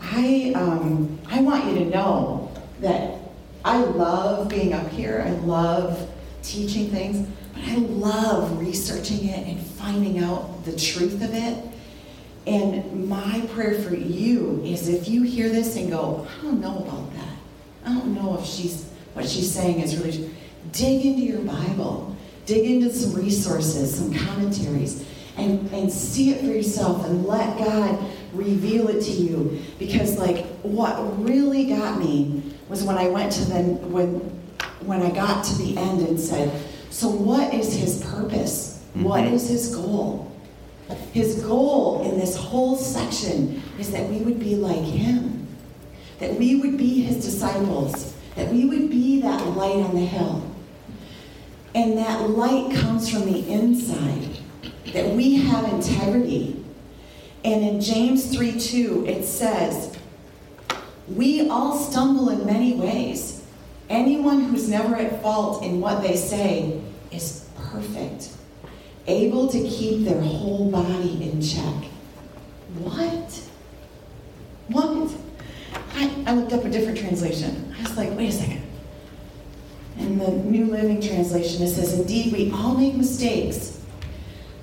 I, 0.00 0.52
um, 0.54 1.18
I 1.26 1.40
want 1.40 1.66
you 1.66 1.78
to 1.80 1.84
know 1.86 2.52
that 2.80 3.18
I 3.64 3.78
love 3.78 4.48
being 4.48 4.72
up 4.72 4.88
here. 4.90 5.24
I 5.26 5.30
love 5.30 6.10
teaching 6.42 6.90
things, 6.90 7.28
but 7.54 7.62
I 7.64 7.76
love 7.76 8.60
researching 8.60 9.28
it 9.28 9.46
and 9.46 9.58
finding 9.60 10.18
out 10.18 10.64
the 10.64 10.76
truth 10.76 11.22
of 11.22 11.32
it. 11.32 11.64
And 12.46 13.08
my 13.08 13.48
prayer 13.54 13.80
for 13.80 13.94
you 13.94 14.60
is 14.64 14.88
if 14.88 15.08
you 15.08 15.22
hear 15.22 15.48
this 15.48 15.76
and 15.76 15.90
go, 15.90 16.26
I 16.38 16.42
don't 16.42 16.60
know 16.60 16.78
about 16.78 17.14
that. 17.14 17.36
I 17.86 17.94
don't 17.94 18.14
know 18.14 18.38
if 18.38 18.44
she's 18.44 18.90
what 19.14 19.28
she's 19.28 19.50
saying 19.50 19.80
is 19.80 19.96
really 19.96 20.30
dig 20.72 21.06
into 21.06 21.22
your 21.22 21.40
Bible. 21.40 22.14
Dig 22.46 22.70
into 22.70 22.92
some 22.92 23.14
resources, 23.14 23.96
some 23.96 24.12
commentaries, 24.12 25.06
and, 25.36 25.70
and 25.72 25.90
see 25.92 26.30
it 26.30 26.40
for 26.40 26.46
yourself 26.46 27.04
and 27.06 27.24
let 27.26 27.58
God 27.58 27.98
reveal 28.32 28.88
it 28.88 29.00
to 29.02 29.10
you. 29.10 29.60
Because 29.78 30.18
like 30.18 30.46
what 30.62 30.96
really 31.24 31.66
got 31.66 31.98
me 31.98 32.42
was 32.68 32.82
when 32.84 32.96
I 32.96 33.08
went 33.08 33.32
to 33.32 33.44
the 33.44 33.62
when 33.62 34.20
when 34.86 35.02
I 35.02 35.10
got 35.10 35.44
to 35.44 35.54
the 35.58 35.76
end 35.78 36.00
and 36.06 36.18
said, 36.20 36.52
so 36.90 37.08
what 37.08 37.54
is 37.54 37.74
his 37.74 38.02
purpose? 38.04 38.82
What 38.94 39.24
Mhm. 39.24 39.32
is 39.32 39.48
his 39.48 39.74
goal? 39.74 40.30
His 41.12 41.36
goal 41.42 42.02
in 42.10 42.20
this 42.20 42.36
whole 42.36 42.76
section 42.76 43.62
is 43.78 43.90
that 43.92 44.08
we 44.10 44.18
would 44.18 44.38
be 44.38 44.56
like 44.56 44.82
him, 44.84 45.46
that 46.18 46.38
we 46.38 46.56
would 46.56 46.76
be 46.76 47.02
his 47.02 47.24
disciples, 47.24 48.12
that 48.36 48.52
we 48.52 48.66
would 48.66 48.90
be 48.90 49.20
that 49.22 49.56
light 49.56 49.76
on 49.76 49.94
the 49.94 50.04
hill. 50.04 50.42
And 51.74 51.96
that 51.98 52.28
light 52.30 52.74
comes 52.76 53.08
from 53.08 53.24
the 53.32 53.48
inside, 53.50 54.33
that 54.92 55.10
we 55.10 55.36
have 55.36 55.72
integrity. 55.72 56.64
And 57.44 57.62
in 57.62 57.80
James 57.80 58.34
3 58.34 58.58
2, 58.58 59.06
it 59.06 59.24
says, 59.24 59.96
We 61.08 61.48
all 61.48 61.76
stumble 61.76 62.30
in 62.30 62.46
many 62.46 62.74
ways. 62.74 63.42
Anyone 63.88 64.44
who's 64.44 64.68
never 64.68 64.96
at 64.96 65.20
fault 65.22 65.62
in 65.62 65.80
what 65.80 66.02
they 66.02 66.16
say 66.16 66.80
is 67.10 67.48
perfect 67.56 68.30
able 69.06 69.48
to 69.48 69.58
keep 69.60 70.04
their 70.04 70.20
whole 70.20 70.70
body 70.70 71.22
in 71.22 71.40
check. 71.40 71.90
What? 72.78 73.40
What? 74.68 75.14
I, 75.94 76.24
I 76.26 76.34
looked 76.34 76.52
up 76.52 76.64
a 76.64 76.70
different 76.70 76.98
translation. 76.98 77.74
I 77.78 77.82
was 77.82 77.96
like, 77.96 78.16
wait 78.16 78.30
a 78.30 78.32
second. 78.32 78.62
In 79.98 80.18
the 80.18 80.30
New 80.30 80.66
Living 80.66 81.00
Translation, 81.00 81.62
it 81.62 81.68
says, 81.68 81.98
Indeed, 81.98 82.32
we 82.32 82.50
all 82.50 82.74
make 82.74 82.94
mistakes. 82.94 83.73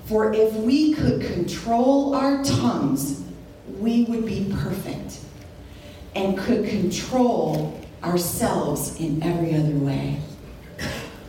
For 0.06 0.32
if 0.32 0.52
we 0.54 0.94
could 0.94 1.20
control 1.22 2.14
our 2.14 2.42
tongues, 2.44 3.22
we 3.78 4.04
would 4.04 4.26
be 4.26 4.52
perfect 4.60 5.20
and 6.14 6.36
could 6.36 6.68
control 6.68 7.80
ourselves 8.02 8.98
in 9.00 9.22
every 9.22 9.54
other 9.54 9.76
way. 9.76 10.20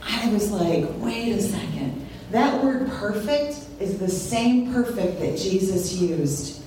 I 0.02 0.30
was 0.30 0.52
like, 0.52 0.86
wait 0.98 1.34
a 1.34 1.42
second. 1.42 2.08
That 2.32 2.64
word 2.64 2.90
perfect 2.90 3.60
is 3.80 4.00
the 4.00 4.10
same 4.10 4.74
perfect 4.74 5.20
that 5.20 5.38
Jesus 5.38 5.94
used 5.94 6.64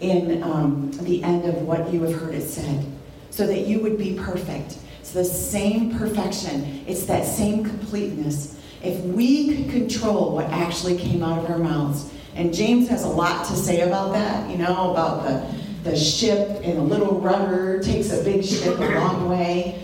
in 0.00 0.42
um, 0.42 0.90
the 1.02 1.22
end 1.22 1.44
of 1.44 1.62
what 1.62 1.92
you 1.92 2.02
have 2.02 2.14
heard 2.14 2.34
it 2.34 2.48
said, 2.48 2.86
so 3.30 3.46
that 3.46 3.66
you 3.66 3.80
would 3.80 3.98
be 3.98 4.14
perfect. 4.14 4.78
It's 5.00 5.12
the 5.12 5.24
same 5.24 5.98
perfection, 5.98 6.84
it's 6.86 7.04
that 7.06 7.24
same 7.24 7.64
completeness. 7.64 8.57
If 8.82 9.00
we 9.04 9.56
could 9.56 9.70
control 9.70 10.34
what 10.34 10.46
actually 10.46 10.96
came 10.96 11.22
out 11.22 11.44
of 11.44 11.50
our 11.50 11.58
mouths, 11.58 12.12
and 12.34 12.54
James 12.54 12.88
has 12.88 13.02
a 13.02 13.08
lot 13.08 13.46
to 13.46 13.56
say 13.56 13.80
about 13.80 14.12
that, 14.12 14.48
you 14.48 14.58
know, 14.58 14.92
about 14.92 15.24
the, 15.24 15.90
the 15.90 15.96
ship 15.96 16.60
and 16.62 16.78
a 16.78 16.82
little 16.82 17.20
rudder 17.20 17.82
takes 17.82 18.12
a 18.12 18.22
big 18.22 18.44
ship 18.44 18.78
a 18.78 18.94
long 18.94 19.28
way. 19.28 19.82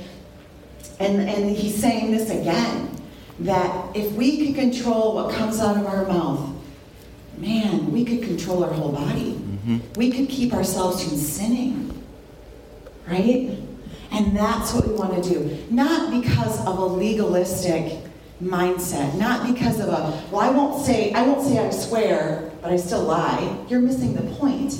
And, 1.01 1.29
and 1.29 1.51
he's 1.51 1.75
saying 1.75 2.13
this 2.13 2.31
again 2.31 2.91
that 3.41 3.97
if 3.97 4.13
we 4.13 4.47
could 4.47 4.55
control 4.55 5.17
what 5.17 5.35
comes 5.35 5.59
out 5.59 5.77
of 5.77 5.87
our 5.87 6.07
mouth, 6.07 6.55
man, 7.39 7.91
we 7.91 8.05
could 8.05 8.23
control 8.23 8.63
our 8.63 8.73
whole 8.73 8.93
body. 8.93 9.33
Mm-hmm. 9.33 9.79
We 9.97 10.13
could 10.13 10.29
keep 10.29 10.53
ourselves 10.53 11.03
from 11.03 11.17
sinning. 11.17 11.91
Right? 13.09 13.59
And 14.13 14.37
that's 14.37 14.73
what 14.73 14.87
we 14.87 14.95
want 14.95 15.25
to 15.25 15.29
do. 15.29 15.67
Not 15.71 16.23
because 16.23 16.61
of 16.65 16.79
a 16.79 16.85
legalistic 16.85 18.04
mindset, 18.42 19.14
not 19.16 19.47
because 19.53 19.81
of 19.81 19.88
a, 19.88 20.23
well, 20.31 20.40
I 20.40 20.51
won't 20.51 20.85
say, 20.85 21.12
I 21.12 21.23
won't 21.23 21.47
say 21.47 21.59
I 21.59 21.70
swear, 21.70 22.51
but 22.61 22.73
I 22.73 22.77
still 22.77 23.03
lie. 23.03 23.64
You're 23.68 23.81
missing 23.81 24.14
the 24.14 24.23
point. 24.35 24.75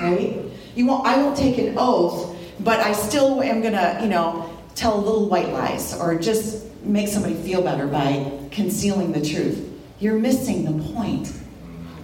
Right? 0.00 0.44
You 0.74 0.86
won't, 0.86 1.06
I 1.06 1.16
won't 1.16 1.36
take 1.36 1.58
an 1.58 1.74
oath, 1.78 2.36
but 2.60 2.80
I 2.80 2.92
still 2.92 3.42
am 3.42 3.62
gonna, 3.62 4.00
you 4.02 4.08
know, 4.08 4.50
tell 4.74 4.98
little 4.98 5.28
white 5.28 5.50
lies 5.50 5.94
or 5.98 6.18
just 6.18 6.66
make 6.82 7.08
somebody 7.08 7.34
feel 7.34 7.62
better 7.62 7.86
by 7.86 8.32
concealing 8.50 9.12
the 9.12 9.24
truth. 9.24 9.68
You're 10.00 10.18
missing 10.18 10.64
the 10.64 10.92
point. 10.92 11.32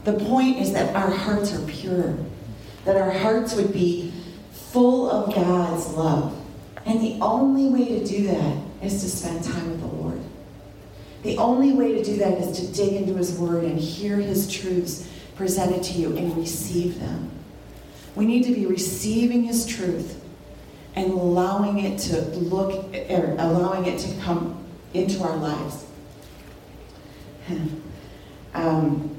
The 0.04 0.12
point 0.12 0.58
is 0.58 0.72
that 0.72 0.94
our 0.94 1.10
hearts 1.10 1.52
are 1.52 1.66
pure, 1.66 2.16
that 2.84 2.96
our 2.96 3.10
hearts 3.10 3.54
would 3.54 3.72
be 3.72 4.12
full 4.52 5.10
of 5.10 5.34
God's 5.34 5.88
love. 5.94 6.34
And 6.86 7.00
the 7.00 7.18
only 7.20 7.68
way 7.68 7.98
to 7.98 8.06
do 8.06 8.28
that 8.28 8.56
is 8.82 9.02
to 9.02 9.10
spend 9.10 9.44
time 9.44 9.70
with 9.70 9.80
the 9.80 9.86
Lord. 9.86 10.17
The 11.22 11.36
only 11.38 11.72
way 11.72 11.94
to 11.94 12.04
do 12.04 12.16
that 12.18 12.38
is 12.38 12.60
to 12.60 12.66
dig 12.72 12.94
into 12.94 13.14
His 13.14 13.38
Word 13.38 13.64
and 13.64 13.78
hear 13.78 14.16
His 14.16 14.50
truths 14.50 15.08
presented 15.34 15.82
to 15.84 15.92
you 15.94 16.16
and 16.16 16.36
receive 16.36 17.00
them. 17.00 17.30
We 18.14 18.26
need 18.26 18.44
to 18.44 18.54
be 18.54 18.66
receiving 18.66 19.44
His 19.44 19.66
truth 19.66 20.22
and 20.94 21.12
allowing 21.12 21.78
it 21.80 21.98
to 21.98 22.20
look, 22.38 22.94
or 23.10 23.32
allowing 23.38 23.86
it 23.86 23.98
to 24.00 24.20
come 24.20 24.64
into 24.94 25.22
our 25.22 25.36
lives. 25.36 25.86
Um, 28.54 29.14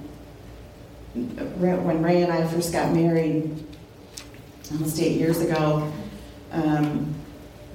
when 1.14 2.02
Ray 2.02 2.24
and 2.24 2.32
I 2.34 2.46
first 2.48 2.74
got 2.74 2.94
married, 2.94 3.64
almost 4.72 5.00
eight 5.00 5.18
years 5.18 5.40
ago, 5.40 5.92
um, 6.52 7.14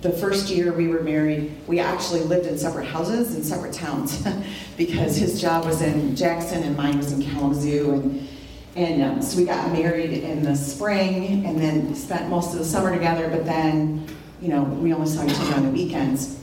the 0.05 0.11
first 0.11 0.51
year 0.51 0.71
we 0.71 0.87
were 0.87 1.03
married, 1.03 1.51
we 1.67 1.81
actually 1.81 2.21
lived 2.21 2.47
in 2.47 2.59
separate 2.59 2.85
houses 2.85 3.35
in 3.35 3.43
separate 3.43 3.73
towns 3.73 4.23
because 4.77 5.17
his 5.17 5.41
job 5.41 5.65
was 5.65 5.81
in 5.81 6.15
Jackson 6.15 6.63
and 6.63 6.77
mine 6.77 6.99
was 6.99 7.11
in 7.11 7.23
Kalamazoo. 7.23 7.93
And, 7.93 8.29
and 8.77 9.03
um, 9.03 9.23
so 9.23 9.39
we 9.39 9.47
got 9.47 9.73
married 9.73 10.13
in 10.13 10.43
the 10.43 10.55
spring 10.55 11.47
and 11.47 11.59
then 11.59 11.95
spent 11.95 12.29
most 12.29 12.53
of 12.53 12.59
the 12.59 12.67
summer 12.67 12.93
together, 12.93 13.31
but 13.31 13.47
then, 13.47 14.07
you 14.43 14.49
know, 14.49 14.65
we 14.65 14.93
only 14.93 15.09
saw 15.09 15.25
each 15.25 15.41
other 15.41 15.55
on 15.55 15.63
the 15.65 15.71
weekends. 15.71 16.39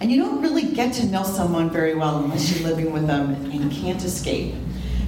And 0.00 0.10
you 0.10 0.16
don't 0.16 0.40
really 0.40 0.62
get 0.62 0.94
to 0.94 1.06
know 1.08 1.24
someone 1.24 1.68
very 1.68 1.94
well 1.94 2.24
unless 2.24 2.58
you're 2.58 2.66
living 2.66 2.90
with 2.90 3.06
them 3.06 3.34
and 3.50 3.70
can't 3.70 4.02
escape. 4.02 4.54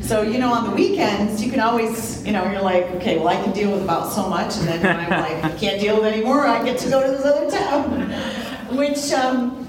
So, 0.02 0.22
you 0.22 0.38
know, 0.38 0.52
on 0.52 0.68
the 0.68 0.74
weekends, 0.74 1.42
you 1.42 1.50
can 1.50 1.60
always, 1.60 2.24
you 2.26 2.32
know, 2.32 2.50
you're 2.50 2.60
like, 2.60 2.84
okay, 2.96 3.18
well, 3.18 3.28
I 3.28 3.42
can 3.42 3.52
deal 3.52 3.70
with 3.70 3.82
about 3.82 4.12
so 4.12 4.28
much, 4.28 4.56
and 4.56 4.66
then 4.66 4.82
when 4.82 4.96
I'm 4.96 5.10
like, 5.10 5.44
I 5.44 5.56
can't 5.56 5.80
deal 5.80 5.96
with 5.96 6.12
anymore, 6.12 6.44
I 6.46 6.62
get 6.64 6.78
to 6.80 6.90
go 6.90 7.02
to 7.02 7.10
this 7.10 7.24
other 7.24 7.50
town. 7.50 8.10
Which, 8.76 9.12
um, 9.12 9.64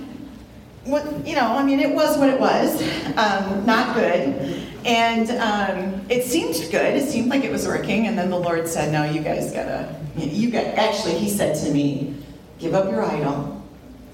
what, 0.86 1.06
you 1.26 1.36
know, 1.36 1.56
I 1.56 1.64
mean, 1.64 1.80
it 1.80 1.94
was 1.94 2.18
what 2.18 2.30
it 2.30 2.40
was, 2.40 2.82
um, 3.16 3.66
not 3.66 3.96
good. 3.96 4.64
And 4.86 5.30
um, 5.32 6.06
it 6.10 6.26
seemed 6.26 6.56
good, 6.72 6.96
it 6.96 7.08
seemed 7.08 7.30
like 7.30 7.44
it 7.44 7.52
was 7.52 7.68
working, 7.68 8.08
and 8.08 8.18
then 8.18 8.30
the 8.30 8.40
Lord 8.40 8.68
said, 8.68 8.92
no, 8.92 9.04
you 9.04 9.22
guys 9.22 9.52
gotta, 9.52 9.96
you 10.18 10.50
got, 10.50 10.66
actually, 10.66 11.14
He 11.20 11.30
said 11.30 11.56
to 11.64 11.72
me, 11.72 12.16
give 12.60 12.74
up 12.74 12.90
your 12.90 13.04
idol 13.04 13.64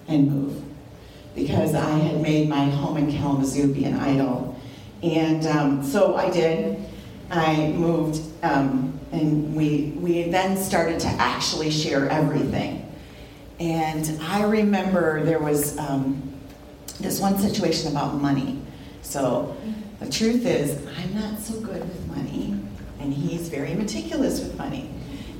and 0.08 0.30
move. 0.30 0.64
Because 1.34 1.74
I 1.76 1.98
had 1.98 2.22
made 2.22 2.50
my 2.50 2.66
home 2.66 2.98
in 2.98 3.12
Kalamazoo 3.12 3.74
be 3.74 3.86
an 3.86 3.96
idol. 3.96 4.49
And 5.04 5.46
um, 5.48 5.84
so 5.84 6.16
I 6.16 6.30
did. 6.30 6.84
I 7.32 7.68
moved, 7.68 8.22
um, 8.44 9.00
and 9.12 9.56
we, 9.56 9.94
we 9.98 10.24
then 10.24 10.58
started 10.58 11.00
to 11.02 11.08
actually 11.08 11.70
share 11.70 12.10
everything. 12.10 12.92
And 13.60 14.20
I 14.22 14.44
remember 14.44 15.24
there 15.24 15.40
was 15.40 15.78
um, 15.78 16.34
this 17.00 17.20
one 17.20 17.38
situation 17.38 17.92
about 17.92 18.16
money. 18.16 18.62
So 19.02 19.56
the 20.00 20.10
truth 20.10 20.46
is, 20.46 20.86
I'm 20.98 21.14
not 21.14 21.40
so 21.40 21.60
good 21.60 21.82
with 21.82 22.08
money, 22.08 22.56
and 23.00 23.14
he's 23.14 23.50
very 23.50 23.74
meticulous 23.74 24.40
with 24.40 24.58
money. 24.58 24.90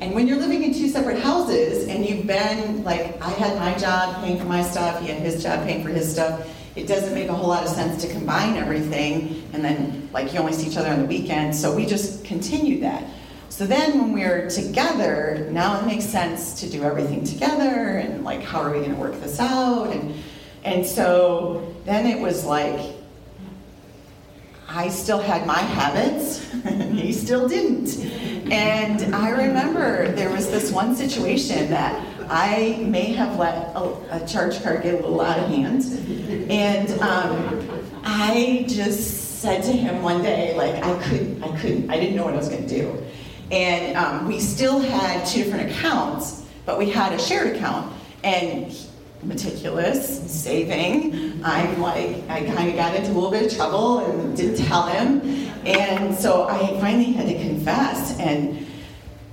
And 0.02 0.14
when 0.14 0.28
you're 0.28 0.38
living 0.40 0.64
in 0.64 0.74
two 0.74 0.88
separate 0.88 1.20
houses 1.20 1.88
and 1.88 2.06
you've 2.06 2.26
been, 2.26 2.84
like, 2.84 3.22
I 3.22 3.30
had 3.32 3.58
my 3.58 3.78
job 3.78 4.24
paying 4.24 4.38
for 4.38 4.46
my 4.46 4.64
stuff, 4.64 5.02
he 5.02 5.08
had 5.08 5.22
his 5.22 5.44
job 5.44 5.66
paying 5.66 5.84
for 5.84 5.90
his 5.90 6.10
stuff, 6.10 6.48
it 6.80 6.88
doesn't 6.88 7.14
make 7.14 7.28
a 7.28 7.34
whole 7.34 7.50
lot 7.50 7.64
of 7.64 7.70
sense 7.70 8.02
to 8.02 8.08
combine 8.10 8.56
everything 8.56 9.44
and 9.52 9.64
then, 9.64 10.10
like, 10.14 10.34
you 10.34 10.40
only 10.40 10.54
see 10.54 10.70
each 10.70 10.78
other 10.78 10.90
on 10.90 11.02
the 11.02 11.06
weekend. 11.06 11.54
So 11.54 11.76
we 11.76 11.86
just 11.86 12.24
continued 12.24 12.82
that. 12.84 13.04
So 13.50 13.66
then 13.66 14.00
when 14.00 14.14
we're 14.14 14.50
together, 14.50 15.50
now 15.52 15.80
it 15.80 15.86
makes 15.86 16.06
sense 16.06 16.60
to 16.62 16.70
do 16.70 16.84
everything 16.84 17.26
together 17.26 17.98
and, 17.98 18.24
like, 18.24 18.42
how 18.42 18.62
are 18.62 18.72
we 18.72 18.78
going 18.78 18.96
to 18.96 19.00
work 19.00 19.20
this 19.20 19.40
out? 19.40 19.92
And, 19.92 20.16
and 20.64 20.86
so 20.86 21.76
then 21.84 22.06
it 22.06 22.22
was 22.22 22.46
like, 22.46 22.96
I 24.70 24.88
still 24.88 25.20
had 25.20 25.48
my 25.48 25.58
habits, 25.58 26.54
and 26.54 26.98
he 27.00 27.12
still 27.12 27.50
didn't. 27.50 28.00
And 28.52 29.16
I 29.16 29.32
remember 29.32 30.12
there 30.12 30.32
was 30.32 30.50
this 30.50 30.72
one 30.72 30.96
situation 30.96 31.72
that 31.72 32.06
I 32.30 32.84
may 32.86 33.12
have 33.14 33.38
let 33.38 33.76
a, 33.76 34.24
a 34.24 34.28
charge 34.28 34.62
card 34.62 34.84
get 34.84 34.94
a 34.94 34.98
little 34.98 35.20
out 35.22 35.40
of 35.40 35.50
hand. 35.50 35.84
And 36.50 36.92
um, 37.02 37.68
I 38.04 38.66
just 38.68 39.40
said 39.40 39.64
to 39.64 39.72
him 39.72 40.02
one 40.04 40.22
day, 40.22 40.56
like 40.56 40.84
I 40.84 41.04
couldn't, 41.04 41.44
I 41.44 41.58
couldn't, 41.60 41.90
I 41.90 42.00
didn't 42.00 42.16
know 42.16 42.26
what 42.26 42.34
I 42.34 42.38
was 42.38 42.50
going 42.50 42.68
to 42.68 42.70
do, 42.70 43.04
and 43.52 43.96
um, 43.96 44.28
we 44.28 44.40
still 44.40 44.80
had 44.80 45.26
two 45.26 45.44
different 45.44 45.72
accounts, 45.72 46.46
but 46.66 46.78
we 46.78 46.90
had 46.90 47.14
a 47.14 47.20
shared 47.20 47.56
account, 47.56 47.94
and 48.24 48.76
meticulous, 49.24 50.30
saving. 50.30 51.42
I'm 51.44 51.82
like, 51.82 52.30
I 52.30 52.46
kind 52.46 52.70
of 52.70 52.76
got 52.76 52.96
into 52.96 53.12
a 53.12 53.14
little 53.14 53.32
bit 53.32 53.50
of 53.50 53.56
trouble 53.58 54.00
and 54.00 54.36
didn't 54.36 54.66
tell 54.66 54.88
him, 54.88 55.22
and 55.66 56.14
so 56.14 56.48
I 56.48 56.80
finally 56.82 57.14
had 57.14 57.28
to 57.28 57.36
confess, 57.36 58.20
and 58.20 58.68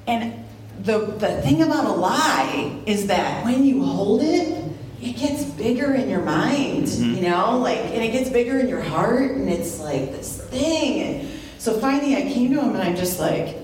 and 0.06 0.45
the 0.86 0.98
the 0.98 1.42
thing 1.42 1.62
about 1.62 1.84
a 1.84 1.92
lie 1.92 2.82
is 2.86 3.08
that 3.08 3.44
when 3.44 3.64
you 3.64 3.84
hold 3.84 4.22
it 4.22 4.66
it 5.00 5.16
gets 5.16 5.44
bigger 5.44 5.94
in 5.94 6.08
your 6.08 6.22
mind, 6.22 6.84
mm-hmm. 6.84 7.14
you 7.16 7.28
know, 7.28 7.58
like, 7.58 7.78
and 7.78 8.02
it 8.02 8.12
gets 8.12 8.30
bigger 8.30 8.58
in 8.58 8.68
your 8.68 8.80
heart, 8.80 9.30
and 9.32 9.48
it's 9.48 9.78
like 9.78 10.10
this 10.12 10.40
thing. 10.44 11.02
And 11.02 11.40
so 11.58 11.78
finally, 11.78 12.16
I 12.16 12.22
came 12.22 12.52
to 12.54 12.60
him, 12.60 12.74
and 12.74 12.82
I'm 12.82 12.96
just 12.96 13.20
like, 13.20 13.56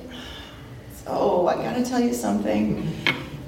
"Oh, 1.06 1.46
I 1.46 1.54
got 1.54 1.74
to 1.76 1.84
tell 1.84 2.00
you 2.00 2.12
something." 2.12 2.94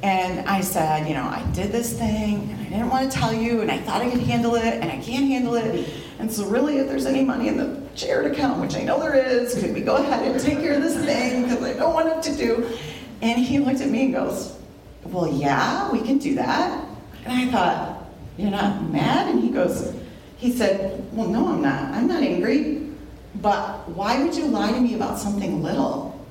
And 0.03 0.47
I 0.47 0.61
said, 0.61 1.09
you 1.09 1.15
know, 1.15 1.23
I 1.23 1.43
did 1.55 1.73
this 1.73 1.97
thing, 1.99 2.51
and 2.51 2.61
I 2.61 2.65
didn't 2.71 2.91
want 2.91 3.11
to 3.11 3.19
tell 3.19 3.33
you, 3.33 3.63
and 3.63 3.71
I 3.71 3.79
thought 3.79 4.03
I 4.03 4.11
could 4.11 4.21
handle 4.21 4.55
it, 4.55 4.75
and 4.75 4.85
I 4.85 4.99
can't 4.99 5.27
handle 5.27 5.55
it. 5.55 5.89
And 6.19 6.31
so, 6.31 6.47
really, 6.47 6.79
if 6.79 6.89
there's 6.89 7.07
any 7.07 7.25
money 7.25 7.49
in 7.49 7.57
the 7.57 7.83
shared 7.95 8.31
account, 8.31 8.61
which 8.61 8.77
I 8.77 8.83
know 8.83 8.99
there 8.99 9.15
is, 9.15 9.55
could 9.55 9.75
we 9.75 9.81
go 9.81 9.97
ahead 9.97 10.27
and 10.27 10.41
take 10.41 10.59
care 10.59 10.75
of 10.75 10.83
this 10.83 10.97
thing 11.05 11.43
because 11.43 11.63
I 11.63 11.75
don't 11.75 11.95
want 11.95 12.09
it 12.09 12.23
to 12.31 12.37
do? 12.37 12.79
And 13.25 13.45
he 13.45 13.59
looked 13.59 13.81
at 13.81 13.89
me 13.89 14.05
and 14.05 14.15
goes, 14.15 14.57
"Well, 15.03 15.27
yeah, 15.27 15.91
we 15.91 16.01
can 16.01 16.19
do 16.19 16.35
that." 16.37 16.85
And 17.25 17.33
I 17.33 17.51
thought, 17.51 18.05
You're 18.37 18.51
not 18.51 18.91
mad? 18.91 19.29
And 19.29 19.41
he 19.43 19.49
goes, 19.49 19.95
He 20.37 20.53
said, 20.53 21.05
Well, 21.13 21.29
no, 21.29 21.49
I'm 21.49 21.63
not. 21.63 21.95
I'm 21.95 22.07
not 22.07 22.23
angry. 22.23 22.91
But 23.41 23.89
why 23.89 24.23
would 24.23 24.35
you 24.35 24.47
lie 24.47 24.73
to 24.73 24.81
me 24.81 24.95
about 24.95 25.19
something 25.19 25.63
little? 25.63 26.27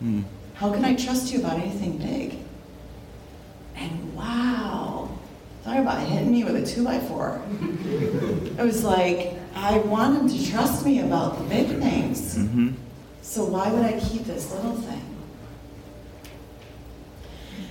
Hmm. 0.00 0.22
How 0.54 0.72
can 0.72 0.84
I 0.84 0.94
trust 0.94 1.32
you 1.32 1.40
about 1.40 1.58
anything 1.58 1.98
big? 1.98 2.38
And 3.76 4.14
wow, 4.16 5.08
talk 5.64 5.78
about 5.78 6.06
hitting 6.06 6.32
me 6.32 6.44
with 6.44 6.56
a 6.56 6.66
two 6.66 6.84
by 6.84 6.98
four. 6.98 7.40
it 7.52 8.64
was 8.64 8.84
like, 8.84 9.34
I 9.54 9.78
want 9.78 10.18
him 10.18 10.28
to 10.28 10.50
trust 10.50 10.84
me 10.84 11.00
about 11.00 11.38
the 11.38 11.44
big 11.44 11.68
things. 11.80 12.36
Mm-hmm. 12.36 12.70
So 13.22 13.44
why 13.44 13.70
would 13.72 13.84
I 13.84 13.98
keep 14.00 14.24
this 14.24 14.52
little 14.52 14.74
thing? 14.74 15.17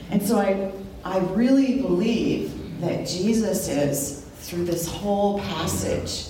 And 0.09 0.21
so 0.21 0.39
I 0.39 0.71
I 1.07 1.19
really 1.19 1.81
believe 1.81 2.81
that 2.81 3.07
Jesus 3.07 3.69
is, 3.69 4.25
through 4.39 4.65
this 4.65 4.87
whole 4.87 5.39
passage, 5.39 6.27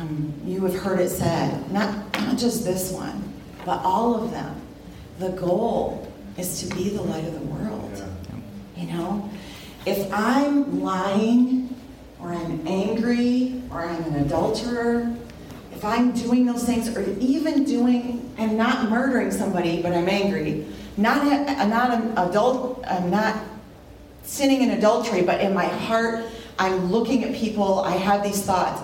um, 0.00 0.34
you 0.44 0.64
have 0.64 0.74
heard 0.74 0.98
it 0.98 1.08
said, 1.08 1.70
not, 1.72 2.12
not 2.14 2.36
just 2.36 2.64
this 2.64 2.90
one, 2.90 3.32
but 3.64 3.80
all 3.84 4.20
of 4.20 4.32
them. 4.32 4.60
The 5.20 5.30
goal 5.30 6.12
is 6.36 6.60
to 6.62 6.74
be 6.74 6.88
the 6.90 7.02
light 7.02 7.24
of 7.24 7.34
the 7.34 7.46
world. 7.46 8.04
You 8.76 8.88
know? 8.88 9.30
If 9.86 10.12
I'm 10.12 10.82
lying, 10.82 11.74
or 12.20 12.32
I'm 12.32 12.66
angry, 12.66 13.62
or 13.70 13.84
I'm 13.84 14.02
an 14.02 14.26
adulterer, 14.26 15.14
if 15.72 15.84
I'm 15.84 16.10
doing 16.10 16.44
those 16.44 16.64
things, 16.64 16.94
or 16.96 17.08
even 17.20 17.62
doing, 17.62 18.34
I'm 18.36 18.56
not 18.56 18.90
murdering 18.90 19.30
somebody, 19.30 19.80
but 19.80 19.92
I'm 19.92 20.08
angry, 20.08 20.66
not, 20.96 21.24
not 21.68 21.90
an 21.92 22.16
adult, 22.18 22.84
I'm 22.86 23.10
not 23.10 23.42
sinning 24.22 24.62
in 24.62 24.70
adultery, 24.70 25.22
but 25.22 25.40
in 25.40 25.54
my 25.54 25.66
heart, 25.66 26.24
I'm 26.58 26.90
looking 26.90 27.24
at 27.24 27.34
people, 27.34 27.80
I 27.80 27.92
have 27.92 28.22
these 28.22 28.42
thoughts. 28.42 28.82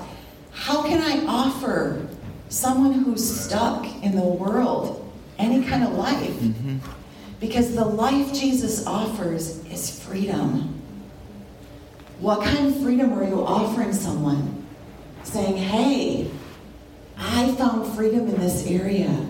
How 0.53 0.83
can 0.83 1.01
I 1.03 1.25
offer 1.27 2.07
someone 2.49 2.93
who's 2.93 3.45
stuck 3.45 3.87
in 4.03 4.15
the 4.15 4.23
world 4.23 5.11
any 5.39 5.65
kind 5.65 5.83
of 5.83 5.95
life? 5.95 6.35
Mm-hmm. 6.35 6.79
Because 7.41 7.75
the 7.75 7.85
life 7.85 8.33
Jesus 8.33 8.87
offers 8.87 9.65
is 9.67 9.99
freedom. 10.05 10.81
What 12.21 12.45
kind 12.45 12.69
of 12.69 12.81
freedom 12.81 13.19
are 13.19 13.25
you 13.25 13.45
offering 13.45 13.93
someone? 13.93 14.65
Saying, 15.25 15.57
hey, 15.57 16.31
I 17.19 17.53
found 17.55 17.95
freedom 17.97 18.29
in 18.29 18.39
this 18.39 18.67
area. 18.67 19.27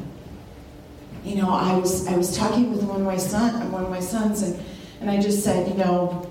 You 1.24 1.36
know, 1.36 1.50
I 1.50 1.76
was 1.76 2.06
I 2.06 2.16
was 2.16 2.36
talking 2.36 2.72
with 2.72 2.82
one 2.82 3.00
of 3.00 3.06
my 3.06 3.16
son 3.16 3.70
one 3.72 3.84
of 3.84 3.90
my 3.90 4.00
sons 4.00 4.42
and 4.42 4.62
and 5.00 5.10
I 5.10 5.20
just 5.20 5.42
said, 5.42 5.68
you 5.68 5.74
know, 5.74 6.30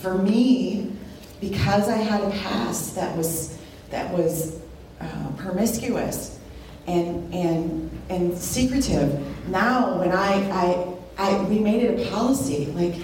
for 0.00 0.16
me, 0.16 0.92
because 1.40 1.88
I 1.88 1.96
had 1.96 2.22
a 2.22 2.30
past 2.30 2.94
that 2.94 3.16
was 3.16 3.58
that 3.90 4.12
was 4.12 4.58
uh, 5.00 5.28
promiscuous 5.36 6.38
and 6.86 7.32
and 7.34 7.90
and 8.08 8.36
secretive. 8.36 9.48
Now, 9.48 9.98
when 9.98 10.12
I, 10.12 10.50
I 10.50 10.94
I 11.18 11.42
we 11.42 11.58
made 11.58 11.82
it 11.82 12.00
a 12.00 12.10
policy, 12.10 12.66
like 12.66 12.94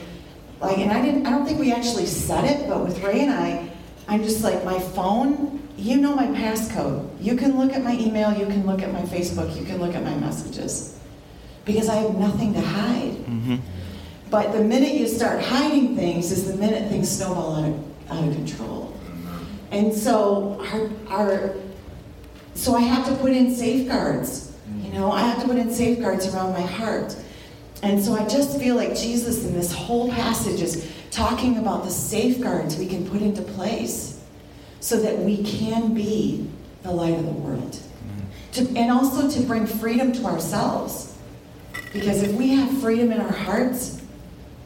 like, 0.61 0.79
and 0.79 0.91
I 0.91 1.03
didn't. 1.03 1.27
I 1.27 1.31
don't 1.31 1.45
think 1.45 1.61
we 1.61 1.73
actually 1.73 2.07
said 2.07 2.45
it, 2.45 2.69
but 2.69 2.83
with 2.85 3.03
Ray 3.03 3.21
and 3.21 3.31
I, 3.31 3.69
I'm 4.09 4.23
just 4.23 4.43
like 4.43 4.65
my 4.65 4.79
phone. 4.79 5.61
You 5.77 5.97
know 5.97 6.15
my 6.15 6.27
passcode. 6.27 7.11
You 7.21 7.37
can 7.37 7.59
look 7.59 7.73
at 7.73 7.83
my 7.83 7.95
email. 7.99 8.33
You 8.33 8.47
can 8.47 8.65
look 8.65 8.81
at 8.81 8.93
my 8.93 9.03
Facebook. 9.03 9.55
You 9.59 9.67
can 9.67 9.79
look 9.79 9.95
at 9.95 10.03
my 10.03 10.15
messages, 10.15 10.99
because 11.65 11.89
I 11.89 11.97
have 11.97 12.17
nothing 12.17 12.55
to 12.55 12.61
hide. 12.61 13.13
Mm-hmm. 13.13 13.57
But 14.31 14.53
the 14.53 14.63
minute 14.63 14.95
you 14.95 15.07
start 15.07 15.43
hiding 15.43 15.97
things 15.97 16.33
is 16.33 16.51
the 16.51 16.57
minute 16.57 16.89
things 16.89 17.11
snowball 17.11 17.57
out 17.57 17.69
of, 17.69 18.11
out 18.11 18.29
of 18.29 18.35
control. 18.35 18.97
And 19.71 19.93
so 19.93 20.61
our, 20.73 20.91
our 21.09 21.55
so 22.55 22.75
I 22.75 22.81
have 22.81 23.07
to 23.07 23.15
put 23.17 23.33
in 23.33 23.55
safeguards. 23.55 24.57
You 24.83 24.93
know, 24.93 25.11
I 25.11 25.23
have 25.23 25.43
to 25.43 25.49
put 25.49 25.57
in 25.57 25.73
safeguards 25.73 26.33
around 26.33 26.53
my 26.53 26.61
heart. 26.61 27.17
And 27.83 28.03
so 28.03 28.15
I 28.15 28.27
just 28.27 28.59
feel 28.59 28.77
like 28.77 28.97
Jesus 28.97 29.45
in 29.45 29.53
this 29.53 29.73
whole 29.73 30.11
passage 30.11 30.63
is 30.63 30.91
talking 31.11 31.59
about 31.59 31.85
the 31.85 31.91
safeguards 31.91 32.77
we 32.77 32.87
can 32.87 33.09
put 33.09 33.21
into 33.21 33.43
place 33.43 34.23
so 34.81 35.01
that 35.01 35.19
we 35.19 35.43
can 35.43 35.95
be 35.95 36.49
the 36.83 36.91
light 36.91 37.15
of 37.15 37.25
the 37.25 37.33
world. 37.33 37.79
To, 38.53 38.61
and 38.77 38.91
also 38.93 39.29
to 39.29 39.41
bring 39.47 39.67
freedom 39.67 40.13
to 40.13 40.25
ourselves. 40.27 41.14
Because 41.95 42.25
if 42.25 42.33
we 42.33 42.49
have 42.49 42.81
freedom 42.81 43.13
in 43.13 43.21
our 43.21 43.33
hearts, 43.33 44.03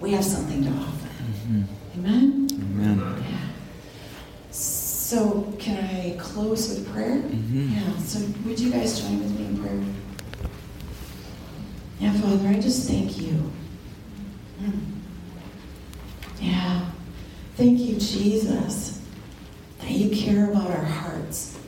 we 0.01 0.13
have 0.13 0.25
something 0.25 0.65
to 0.65 0.71
offer. 0.71 1.07
Mm-hmm. 1.07 1.63
Amen? 1.99 2.49
Amen. 2.51 3.25
Yeah. 3.31 4.51
So, 4.51 5.55
can 5.59 5.85
I 5.85 6.17
close 6.19 6.71
with 6.71 6.91
prayer? 6.91 7.19
Mm-hmm. 7.19 7.75
Yeah. 7.75 7.99
So, 7.99 8.21
would 8.47 8.59
you 8.59 8.73
guys 8.73 9.01
join 9.01 9.19
with 9.19 9.39
me 9.39 9.45
in 9.45 9.63
prayer? 9.63 10.51
Yeah, 12.01 12.13
Father, 12.15 12.49
I 12.49 12.55
just 12.55 12.89
thank 12.89 13.19
you. 13.19 13.53
Mm. 14.63 14.81
Yeah. 16.41 16.91
Thank 17.57 17.79
you, 17.81 17.97
Jesus, 17.97 19.03
that 19.81 19.91
you 19.91 20.17
care 20.17 20.51
about 20.51 20.71
our 20.71 20.85
hearts 20.85 21.59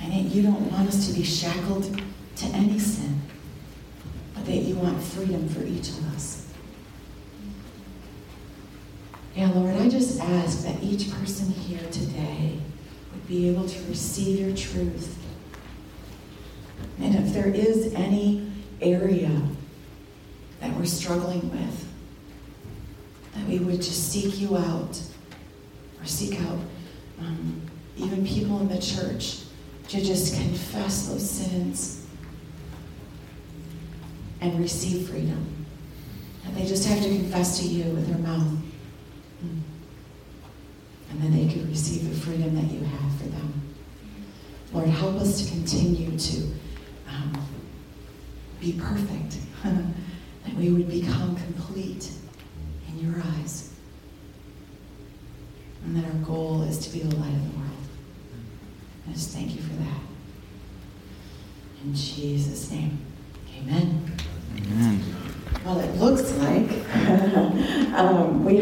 and 0.00 0.12
that 0.12 0.34
you 0.34 0.42
don't 0.42 0.72
want 0.72 0.88
us 0.88 1.06
to 1.06 1.14
be 1.14 1.22
shackled 1.22 1.84
to 2.36 2.46
any 2.46 2.78
sin, 2.78 3.20
that 4.46 4.56
you 4.56 4.74
want 4.74 5.02
freedom 5.02 5.48
for 5.48 5.62
each 5.64 5.88
of 5.90 6.14
us. 6.14 6.48
Yeah, 9.34 9.50
Lord, 9.50 9.74
I 9.76 9.88
just 9.88 10.20
ask 10.20 10.64
that 10.64 10.82
each 10.82 11.10
person 11.10 11.50
here 11.50 11.88
today 11.90 12.58
would 13.12 13.26
be 13.26 13.48
able 13.48 13.66
to 13.66 13.82
receive 13.88 14.40
your 14.40 14.54
truth. 14.56 15.18
And 17.00 17.14
if 17.14 17.32
there 17.32 17.48
is 17.48 17.94
any 17.94 18.50
area 18.80 19.30
that 20.60 20.76
we're 20.76 20.84
struggling 20.84 21.50
with, 21.50 21.88
that 23.34 23.46
we 23.48 23.58
would 23.58 23.76
just 23.76 24.12
seek 24.12 24.38
you 24.38 24.56
out 24.56 25.00
or 26.00 26.04
seek 26.04 26.40
out 26.42 26.58
um, 27.20 27.62
even 27.96 28.26
people 28.26 28.60
in 28.60 28.68
the 28.68 28.80
church 28.80 29.40
to 29.88 30.02
just 30.02 30.34
confess 30.34 31.08
those 31.08 31.28
sins 31.28 32.01
and 34.42 34.60
receive 34.60 35.08
freedom. 35.08 35.66
And 36.44 36.56
they 36.56 36.66
just 36.66 36.86
have 36.86 37.02
to 37.02 37.08
confess 37.08 37.58
to 37.60 37.66
you 37.66 37.84
with 37.94 38.08
their 38.08 38.18
mouth 38.18 38.58
and 41.12 41.22
then 41.22 41.32
they 41.32 41.52
can 41.52 41.68
receive 41.68 42.08
the 42.08 42.16
freedom 42.16 42.54
that 42.54 42.72
you 42.72 42.80
have 42.84 43.16
for 43.16 43.28
them. 43.28 43.74
Lord, 44.72 44.88
help 44.88 45.16
us 45.16 45.42
to 45.44 45.50
continue 45.50 46.18
to 46.18 46.40
um, 47.08 47.46
be 48.60 48.72
perfect, 48.80 49.36
that 49.62 50.54
we 50.56 50.70
would 50.70 50.88
become 50.88 51.36
complete 51.36 52.10
in 52.88 52.98
your 52.98 53.22
eyes, 53.22 53.74
and 55.84 55.94
that 55.96 56.04
our 56.04 56.20
goal 56.24 56.62
is 56.62 56.78
to 56.78 56.90
be 56.90 57.00
the 57.00 57.14
light 57.16 57.34
of 57.34 57.52
the 57.52 57.58
world. 57.58 57.70
I 59.08 59.12
just 59.12 59.30
thank 59.30 59.54
you 59.54 59.60
for 59.60 59.74
that. 59.74 60.00
In 61.84 61.94
Jesus' 61.94 62.70
name. 62.70 62.98
Amen. 63.58 64.16
Well, 65.64 65.78
it 65.78 65.94
looks 65.96 66.32
like 66.38 66.70
um, 67.94 68.44
we 68.44 68.50